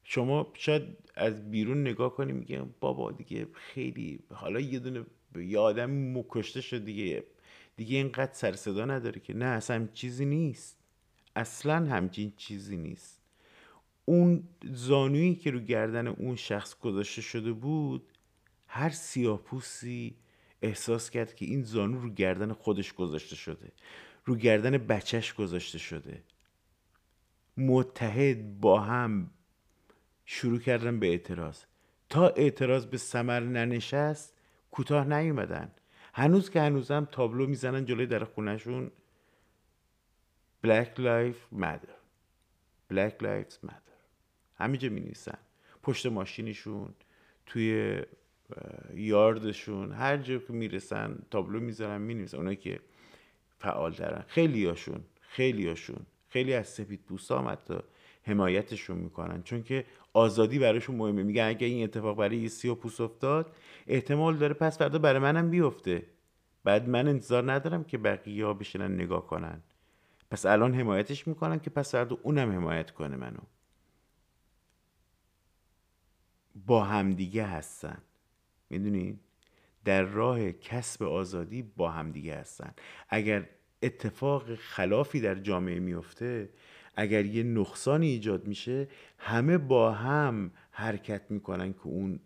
[0.04, 0.84] شما شاید
[1.16, 6.86] از بیرون نگاه کنیم میگه بابا دیگه خیلی حالا یه دونه یه آدم مکشته شد
[6.86, 7.24] دیگه.
[7.78, 9.34] دیگه اینقدر سر صدا نداره که.
[9.34, 10.78] نه اصلا چیزی نیست.
[11.36, 13.22] اصلا همچین چیزی نیست.
[14.06, 18.11] اون زانویی که رو گردن اون شخص گذاشته شده بود
[18.74, 20.16] هر سیاپوسی
[20.62, 23.72] احساس کرد که این زانو رو گردن خودش گذاشته شده
[24.26, 26.24] رو گردن بچهش گذاشته شده.
[27.58, 29.32] متحد با هم
[30.26, 31.64] شروع کردن به اعتراض.
[32.10, 34.38] تا اعتراض به سمر ننشست
[34.72, 35.72] کوتاه نیومدن.
[36.14, 38.92] هنوز که هنوزم تابلو می‌زنن جلوی در خونهشون
[40.66, 41.96] Black Lives Matter.
[42.94, 43.98] Black Lives Matter.
[44.56, 45.12] همینجا می
[45.84, 46.94] پشت ماشینشون
[47.46, 48.02] توی
[48.94, 52.80] یاردشون هر جا که می‌رسن تابلو می‌ذارن می نویسن اونایی که
[53.60, 54.24] فعال دارن.
[54.28, 57.76] خیلی هاشون خیلی هاشون خیلی از سپید پوستا هم حتی
[58.24, 59.44] حمایتشون می‌کنن.
[59.44, 61.24] چون که آزادی براشون مهمه.
[61.24, 63.56] میگن اگه این اتفاق برای سیاه پوست افتاد
[63.88, 66.04] احتمال داره پس فردا برای منم بیفته.
[66.64, 69.62] بعد من انتظار ندارم که بقیه ها بشینن نگاه کنن.
[70.32, 73.40] پس الان حمایتش می‌کنن که پس فردا اونم حمایت کنه منو.
[76.66, 77.98] با همدیگه هستن.
[78.72, 79.20] می‌دونین
[79.86, 82.74] در راه کسب آزادی با همدیگه هستن.
[83.10, 83.50] اگر
[83.84, 86.50] اتفاق خلافی در جامعه میفته
[86.96, 92.20] اگر یه نقصانی ایجاد میشه همه با هم حرکت می‌کنن که اون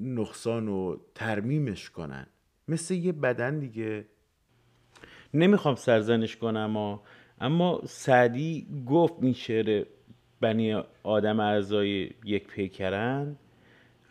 [0.00, 2.26] نقصان رو ترمیمش کنن.
[2.68, 4.06] مثل یه بدن دیگه.
[5.34, 7.00] نمی‌خوام سرزنش کنم
[7.40, 9.84] اما سعدی گفت این
[10.40, 13.36] بنی آدم اعضای یک پیکرن.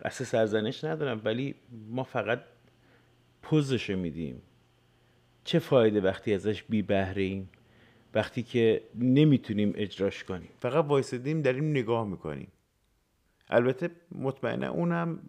[0.01, 1.55] اصلا سرزنش ندارم ولی
[1.89, 2.39] ما فقط
[3.41, 4.41] پوزشو میدیم.
[5.43, 7.49] چه فایده وقتی ازش بی بهره ایم
[8.13, 10.49] وقتی که نمی‌تونیم اجراش کنیم.
[10.59, 12.47] فقط وایسدیم داریم نگاه می‌کنیم.
[13.49, 15.19] البته مطمئنا اونم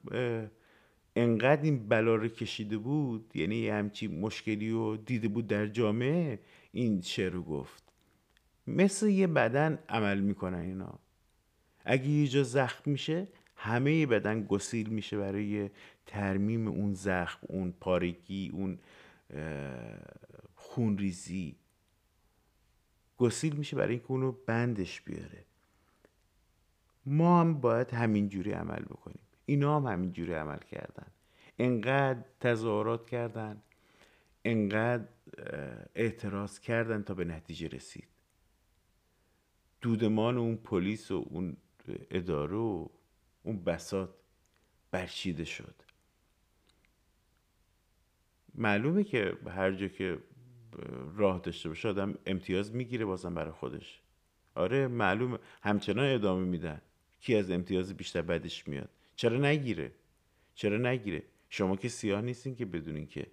[1.17, 6.39] انقدر این بلا رو کشیده بود یعنی همچی مشکلی رو دیده بود در جامعه
[6.73, 7.93] این شعر رو گفت.
[8.67, 10.99] مثل یه بدن عمل می‌کنن اینا.
[11.85, 13.29] اگه یه جا زخم میشه
[13.63, 15.71] همه بدن گسیل میشه برای
[16.07, 18.79] ترمیم اون زخم اون پارگی اون
[20.55, 21.57] خونریزی.
[23.19, 25.45] گسیل میشه برای اینکه اونو بندش بیاره.
[27.07, 29.23] ما هم باید همین جوری عمل بکنیم.
[29.47, 31.07] اینا هم همین جوری عمل کردن.
[31.59, 33.63] انقدر تظاهرات کردن
[34.45, 35.09] انقدر
[35.95, 38.09] اعتراض کردن تا به نتیجه رسید.
[39.81, 41.57] دودمان اون پلیس و اون
[42.11, 42.89] اداره و
[43.43, 44.11] اون بسات
[44.91, 45.75] برچیده شد.
[48.55, 50.19] معلومه که هر جا که
[51.17, 54.01] راه داشته باشه آدم امتیاز می‌گیره بازم برای خودش.
[54.55, 55.39] آره معلومه.
[55.63, 56.81] همچنان ادامه میدن.
[57.21, 59.93] کی از امتیاز بیشتر بدش میاد؟ چرا نگیره؟
[60.55, 63.27] چرا نگیره؟ شما که سیاه نیستین که بدونین که.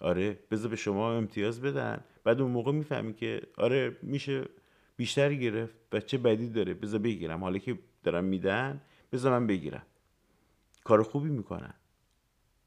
[0.00, 2.04] آره بذار به شما امتیاز بدن.
[2.24, 4.48] بعد اون موقع می‌فهمی که آره میشه
[4.96, 6.74] بیشتر گرفت بچه بدی داره.
[6.74, 7.40] بذار بگیرم.
[7.40, 8.80] حالا که دارم میدن
[9.12, 9.86] بذار من بگیرم.
[10.84, 11.74] کار خوبی می‌کنن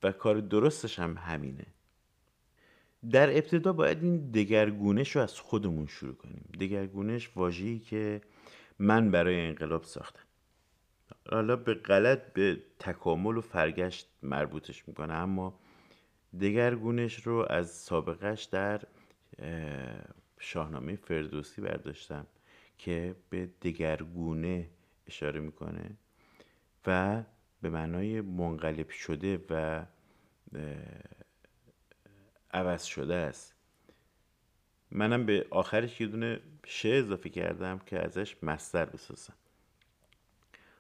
[0.04, 1.66] و کار درستش هم همینه.
[3.12, 6.50] در ابتدا باید این دگرگونش رو از خودمون شروع کنیم.
[6.60, 8.22] دگرگونش واژه‌ای که
[8.80, 10.24] من برای انقلاب ساختم.
[11.32, 15.60] حالا به غلط به تکامل و فرگشت مربوطش می‌کنه اما
[16.42, 18.82] دگرگونش رو از سابقش در
[20.40, 22.28] شاهنامه فردوسی برداشتم
[22.78, 24.70] که به دگرگونه
[25.08, 25.98] اشاره می‌کنه.
[26.88, 27.24] و
[27.62, 29.86] به معنای منقلب شده و
[32.52, 33.56] عوض شده است.
[34.92, 39.34] منم به آخرش یه دونه شه اضافه کردم که ازش مستر بسازم.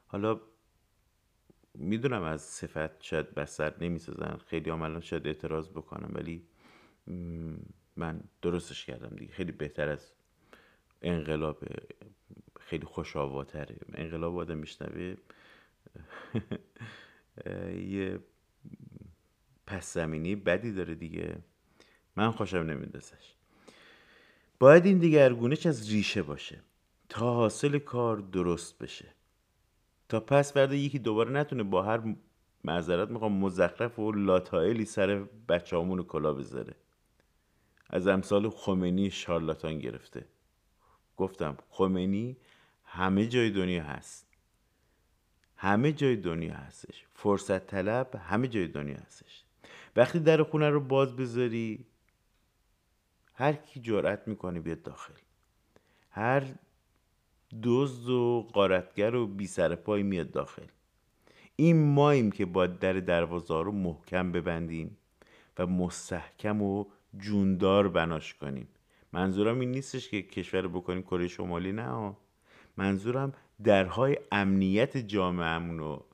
[0.08, 0.42] حالا
[1.74, 4.38] می‌دونم از صفت شاید بسر نمی‌سازن.
[4.48, 6.48] خیلی هم شاید اعتراض بکنم ولی
[7.96, 9.34] من درستش کردم دیگه.
[9.34, 10.12] خیلی بهتر از
[11.02, 11.64] انقلاب
[12.60, 15.16] خیلی خوش آواتره انقلاب آدم میشنوه.
[17.96, 18.20] یه
[19.68, 21.38] پس زمینی بدی داره دیگه.
[22.16, 23.36] من خوشم نمیدازش
[24.60, 26.62] باید این دیگرگونش از ریشه باشه
[27.10, 29.14] تا حاصل کار درست بشه.
[30.10, 32.16] تا پس فردا یکی دوباره نتونه با هر
[32.64, 36.76] معذرت می‌خوام مزخرف و لاتائلی سر بچه کلا بذاره.
[37.90, 40.26] از امثال خمینی شارلاتان گرفته.
[41.18, 42.38] گفتم خمینی
[42.84, 44.23] همه جای دنیا هست.
[45.64, 47.06] همه جای دنیا هستش.
[47.14, 49.44] فرصت طلب همه جای دنیا هستش.
[49.96, 51.86] وقتی در خونه رو باز بذاری
[53.34, 55.14] هر کی جرأت می‌کنه بیاد داخل.
[56.10, 56.44] هر
[57.64, 60.68] دزد و قارتگر و بی سر پای میاد داخل.
[61.56, 64.98] این ماییم که با در دروازه رو محکم ببندیم
[65.60, 66.86] و مستحکم و
[67.18, 68.68] جوندار بناش کنیم.
[69.14, 72.16] منظورم این نیستش که کشور بکنیم کره شمالی نه
[72.78, 76.06] منظورم درهای امنیت جامعهمون رو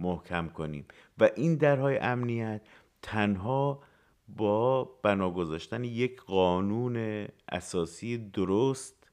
[0.00, 0.86] محکم کنیم.
[1.18, 2.62] و این درهای امنیت
[3.02, 3.82] تنها
[4.28, 9.10] با بنا گذاشتن یک قانون اساسی درست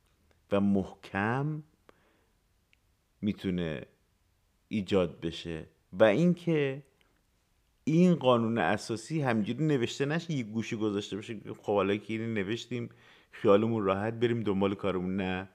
[0.52, 1.64] و محکم
[3.22, 3.86] می‌تونه
[4.68, 5.68] ایجاد بشه.
[5.94, 6.84] و اینکه
[7.84, 12.90] این قانون اساسی همینجوری نوشته نشه یه گوشی گذاشته بشه خب حالا که اینو نوشتیم
[13.32, 15.16] خیالمون راحت بریم دنبال کارمون.
[15.16, 15.50] نه.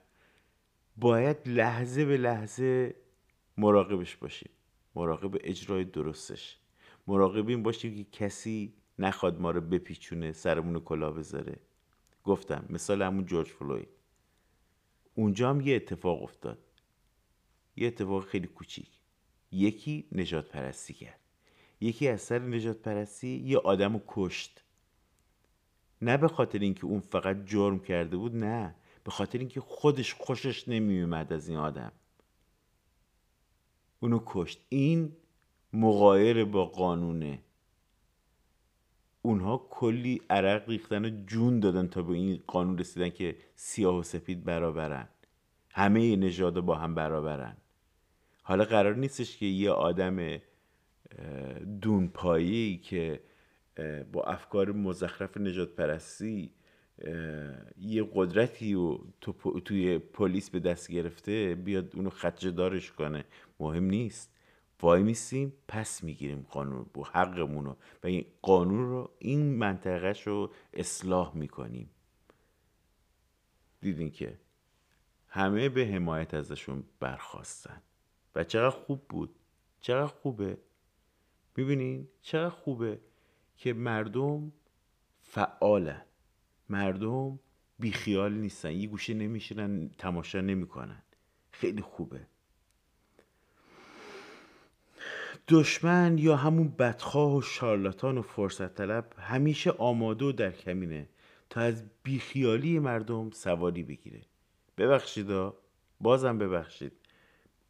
[0.97, 2.95] باید لحظه به لحظه
[3.57, 4.51] مراقبش باشیم
[4.95, 6.59] مراقب اجرای درستش.
[7.07, 11.57] مراقب این باشیم که کسی نخواد ما رو بپیچونه سرمون رو کلا بذاره.
[12.25, 13.89] گفتم مثال همون جورج فلوید.
[15.15, 16.59] اونجا هم یه اتفاق افتاد.
[17.77, 18.91] یه اتفاق خیلی کوچیک.
[19.53, 21.21] یکی نجات پرستی کرد.
[21.81, 24.65] یکی از سر نجات پرستی یه آدم رو کشت.
[26.03, 28.75] نه به خاطر اینکه اون فقط جرم کرده بود نه.
[29.07, 31.93] به خاطر اینکه خودش خوشش نمیومد از این آدم.
[34.01, 34.61] اونو کشت.
[34.69, 35.17] این
[35.73, 37.39] مقایر با قانونه.
[39.23, 44.03] اونها کلی عرق ریختن و جون دادن تا به این قانون رسیدن که سیاه و
[44.03, 45.09] سفید برابرن.
[45.71, 47.57] همه نژاد با هم برابرن.
[48.43, 50.39] حالا قرار نیستش که یه آدم
[51.81, 53.21] دونپایی که
[54.13, 56.51] با افکار مزخرف نجات پرستی
[57.79, 63.25] یه قدرتی و تو توی پلیس به دست گرفته بیاد اونو خدجه دارش کنه.
[63.61, 64.33] مهم نیست.
[64.83, 71.37] وای میسیم پس می‌گیریم قانون با حقمونو و این قانون رو این منطقهش رو اصلاح
[71.37, 71.91] می‌کنیم.
[73.81, 74.39] دیدین که
[75.29, 77.83] همه به حمایت ازشون برخواستن.
[78.35, 79.35] و چقدر خوب بود.
[79.81, 80.59] چقدر خوبه.
[81.57, 83.01] می‌بینین؟ چقدر خوبه
[83.57, 84.53] که مردم
[85.23, 86.03] فعالن.
[86.69, 87.39] مردم
[87.79, 88.73] بیخیال نیستن.
[88.73, 91.03] یه گوشه نمیشینن تماشا نمی‌کنن.
[91.51, 92.21] خیلی خوبه.
[95.49, 101.09] دشمن یا همون بدخواه و شارلاتان و فرصت طلب همیشه آماده و در کمینه
[101.51, 104.23] تا از بیخیالی مردم سواری بگیره.
[104.79, 105.53] ببخشید
[106.01, 106.93] بازم ببخشید.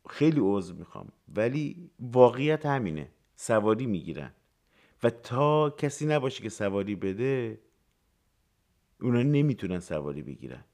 [0.08, 3.08] خیلی عضو می‌خوام ولی واقعیت همینه.
[3.36, 4.32] سواری می‌گیرن.
[5.02, 7.58] و تا کسی نباشه که سواری بده
[9.00, 10.64] اونا نمی‌تونن سواری بگیرن.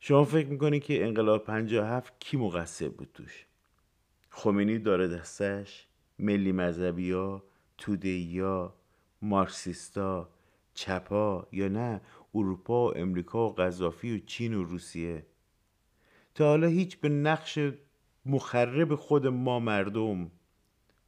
[0.00, 3.46] شما فکر می‌کنی که انقلاب 57 کی مقصر بود توش؟
[4.30, 5.86] خمینی داره دستش
[6.18, 7.44] ملی مذهبی ها
[7.78, 8.74] تودهی ها
[9.22, 10.28] مارکسیستا
[10.74, 12.00] چپا یا نه
[12.34, 15.26] اروپا و امریکا و قذافی و چین و روسیه.
[16.34, 17.58] تا حالا هیچ به نقش
[18.26, 20.30] مخرب خود ما مردم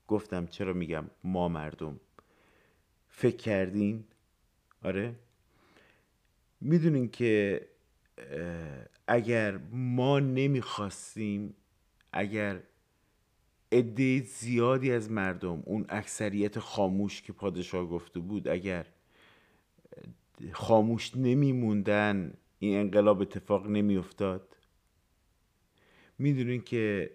[0.08, 2.00] گفتم چرا میگم ما مردم
[3.08, 4.04] فکر کردین؟
[4.82, 5.14] آره؟
[6.64, 7.60] می‌دونین که
[9.06, 11.54] اگر ما نمی‌خواستیم
[12.12, 12.62] اگر
[13.72, 18.86] عده زیادی از مردم اون اکثریت خاموش که پادشاه گفته بود اگر
[20.52, 24.56] خاموش نمیموندن این انقلاب اتفاق نمیافتاد
[26.18, 27.10] می‌دونین که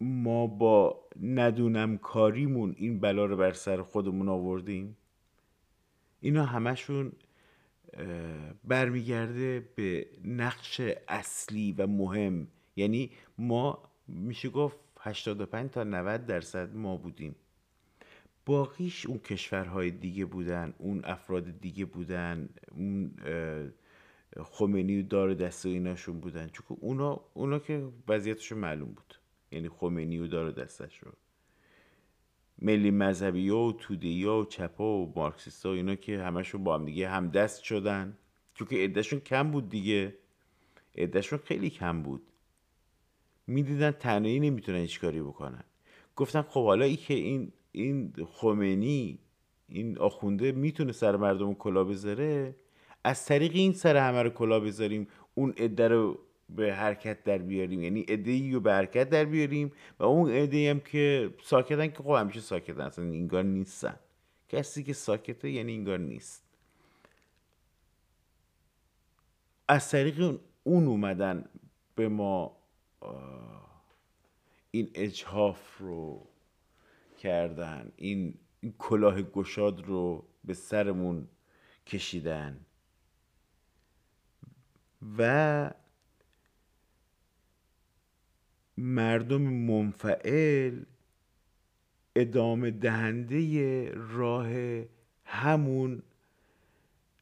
[0.00, 4.96] ما با ندونم کاریمون این بلا رو بر سر خودمون آوردیم؟
[6.20, 7.12] اینا همشون
[8.64, 12.48] برمیگرده به نقش اصلی و مهم.
[12.76, 17.36] یعنی ما میشه گفت 85 تا 90 درصد ما بودیم.
[18.46, 23.14] باقیش اون کشورهای دیگه بودن اون افراد دیگه بودن اون
[24.42, 26.48] خمینی و دار دست و ایناشون بودن.
[26.48, 29.14] چون اونا, اونا که وضعیتشون معلوم بود.
[29.50, 31.12] یعنی خمینی و داره دستش رو
[32.62, 37.28] ملی مذهبی و توده و چپا و مارکسیستا اینا که همشون با هم دیگه هم
[37.28, 38.18] دست شدن.
[38.54, 40.14] چون که عدهشون کم بود دیگه.
[40.96, 42.22] عدهشون خیلی کم بود.
[43.46, 45.64] می‌دیدن تنهایی نمی‌تونن هیچ کاری بکنن.
[46.16, 49.18] گفتن خب حالا ای که این این خمینی
[49.68, 52.56] این آخونده می‌تونه سر مردم کلا بذاره؟
[53.04, 55.08] از طریق این سر همه رو کلا بذاریم.
[55.34, 56.18] اون عده رو
[56.56, 57.82] به حرکت در بیاریم.
[57.82, 62.10] یعنی عده رو به حرکت در بیاریم و اون عده هم که ساکتن که خب
[62.10, 63.98] همیشه ساکتن اصلا اینگار نیستن.
[64.48, 66.44] کسی که ساکته یعنی اینگار نیست.
[69.68, 71.44] از طریق اون اومدن
[71.94, 72.56] به ما
[74.70, 76.26] این اجهاف رو
[77.18, 81.28] کردن این, این کلاه گشاد رو به سرمون
[81.86, 82.66] کشیدن.
[85.18, 85.70] و
[88.82, 90.82] مردم منفعل
[92.16, 94.48] ادامه دهنده راه
[95.24, 96.02] همون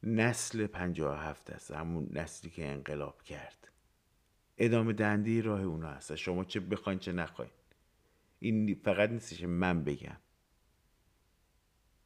[0.03, 1.71] نسل پنجاه هفت است.
[1.71, 3.67] همون نسلی که انقلاب کرد.
[4.57, 7.51] ادامه دهنده راه اونا هست شما چه بخواین چه نخواین.
[8.39, 10.17] این فقط نیستش من بگم.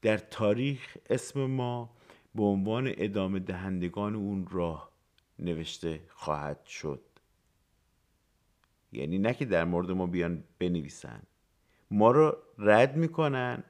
[0.02, 1.96] در تاریخ اسم ما
[2.36, 4.92] به عنوان ادامه دهندگان اون راه
[5.40, 7.15] نوشته خواهد شد.
[8.96, 11.22] یعنی نه که در مورد ما بیان بنویسن.
[11.92, 13.64] ما رو رد می‌کنن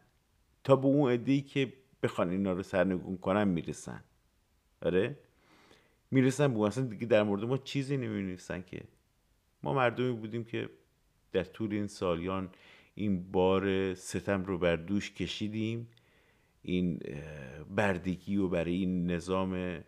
[0.64, 1.74] تا به اون عده‌ای که
[2.04, 4.04] بخوان اینا رو سرنگون کنن می‌رسن.
[4.82, 5.18] آره؟
[6.12, 8.84] می‌رسن به اصلا دیگه در مورد ما چیزی نمی‌نویسن که.
[9.64, 10.70] ما مردمی بودیم که
[11.32, 12.50] در طول این سالیان
[12.96, 15.88] این بار ستم رو بر دوش کشیدیم.
[16.62, 17.00] این
[17.76, 19.84] بردگی و برای این نظام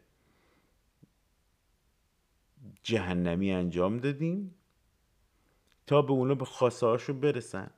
[2.84, 4.56] جهنمی انجام دادیم.
[5.88, 7.70] تا به اونا به خواسته برسن.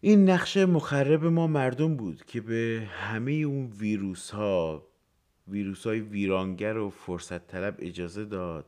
[0.00, 4.86] این نقشه مخرب ما مردم بود که به همه اون ویروس ها
[5.48, 8.66] ویروس های ویرانگر و فرصت طلب اجازه داد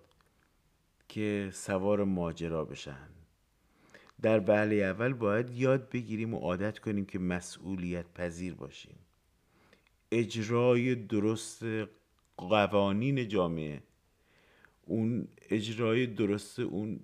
[1.08, 3.08] که سوار ماجرا بشن.
[4.22, 8.98] در وهله اول باید یاد بگیریم و عادت کنیم که مسئولیت پذیر باشیم.
[10.12, 11.64] اجرای درست
[12.36, 13.82] قوانین جامعه.
[14.82, 17.00] اون اجرای درست اون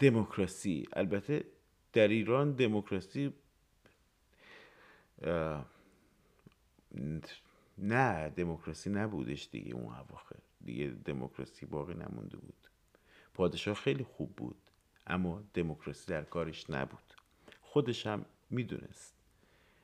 [0.00, 0.84] دموکراسی.
[0.92, 1.44] البته
[1.92, 3.32] در ایران دموکراسی
[7.78, 10.36] نه دموکراسی نبودش دیگه اون اواخر.
[10.64, 12.66] دیگه دموکراسی باقی نمونده بود.
[13.34, 14.56] پادشاه خیلی خوب بود
[15.06, 17.14] اما دموکراسی در کارش نبود.
[17.60, 19.14] خودش هم می‌دونست.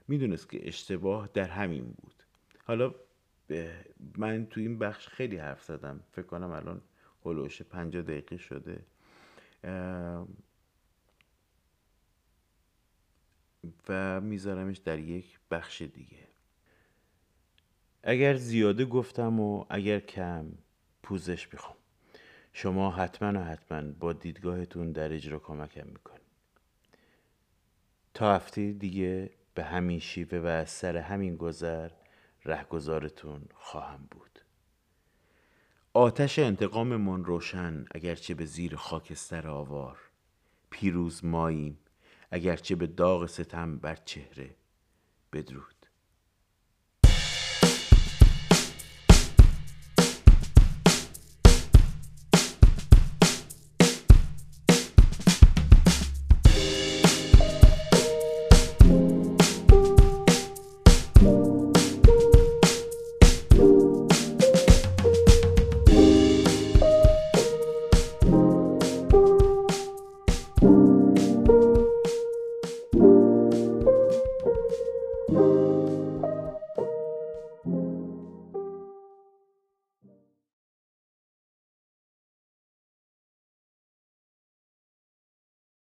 [0.08, 2.14] می‌دونست که اشتباه در همین بود.
[2.64, 2.94] حالا
[4.16, 6.00] من تو این بخش خیلی حرف زدم.
[6.12, 6.80] فکر کنم الان
[7.24, 8.84] هلوش پنجاه دقیقه شده.
[13.88, 16.28] و میذارمش در یک بخش دیگه.
[18.02, 20.52] اگر زیاده گفتم و اگر کم
[21.02, 21.76] پوزش می‌خوام.
[22.52, 26.22] شما حتما و حتما با دیدگاهتون در اجرا کمکم می‌کنید.
[28.14, 31.90] تا هفته دیگه به همین شیوه و از سر همین گذر
[32.44, 34.38] رهگذارتون خواهم بود.
[35.94, 39.98] آتش انتقاممون روشن اگرچه به زیر خاکستر آوار.
[40.70, 41.78] پیروز ماییم
[42.30, 44.54] اگرچه به داغ ستم بر چهره.
[45.32, 45.81] بدرود.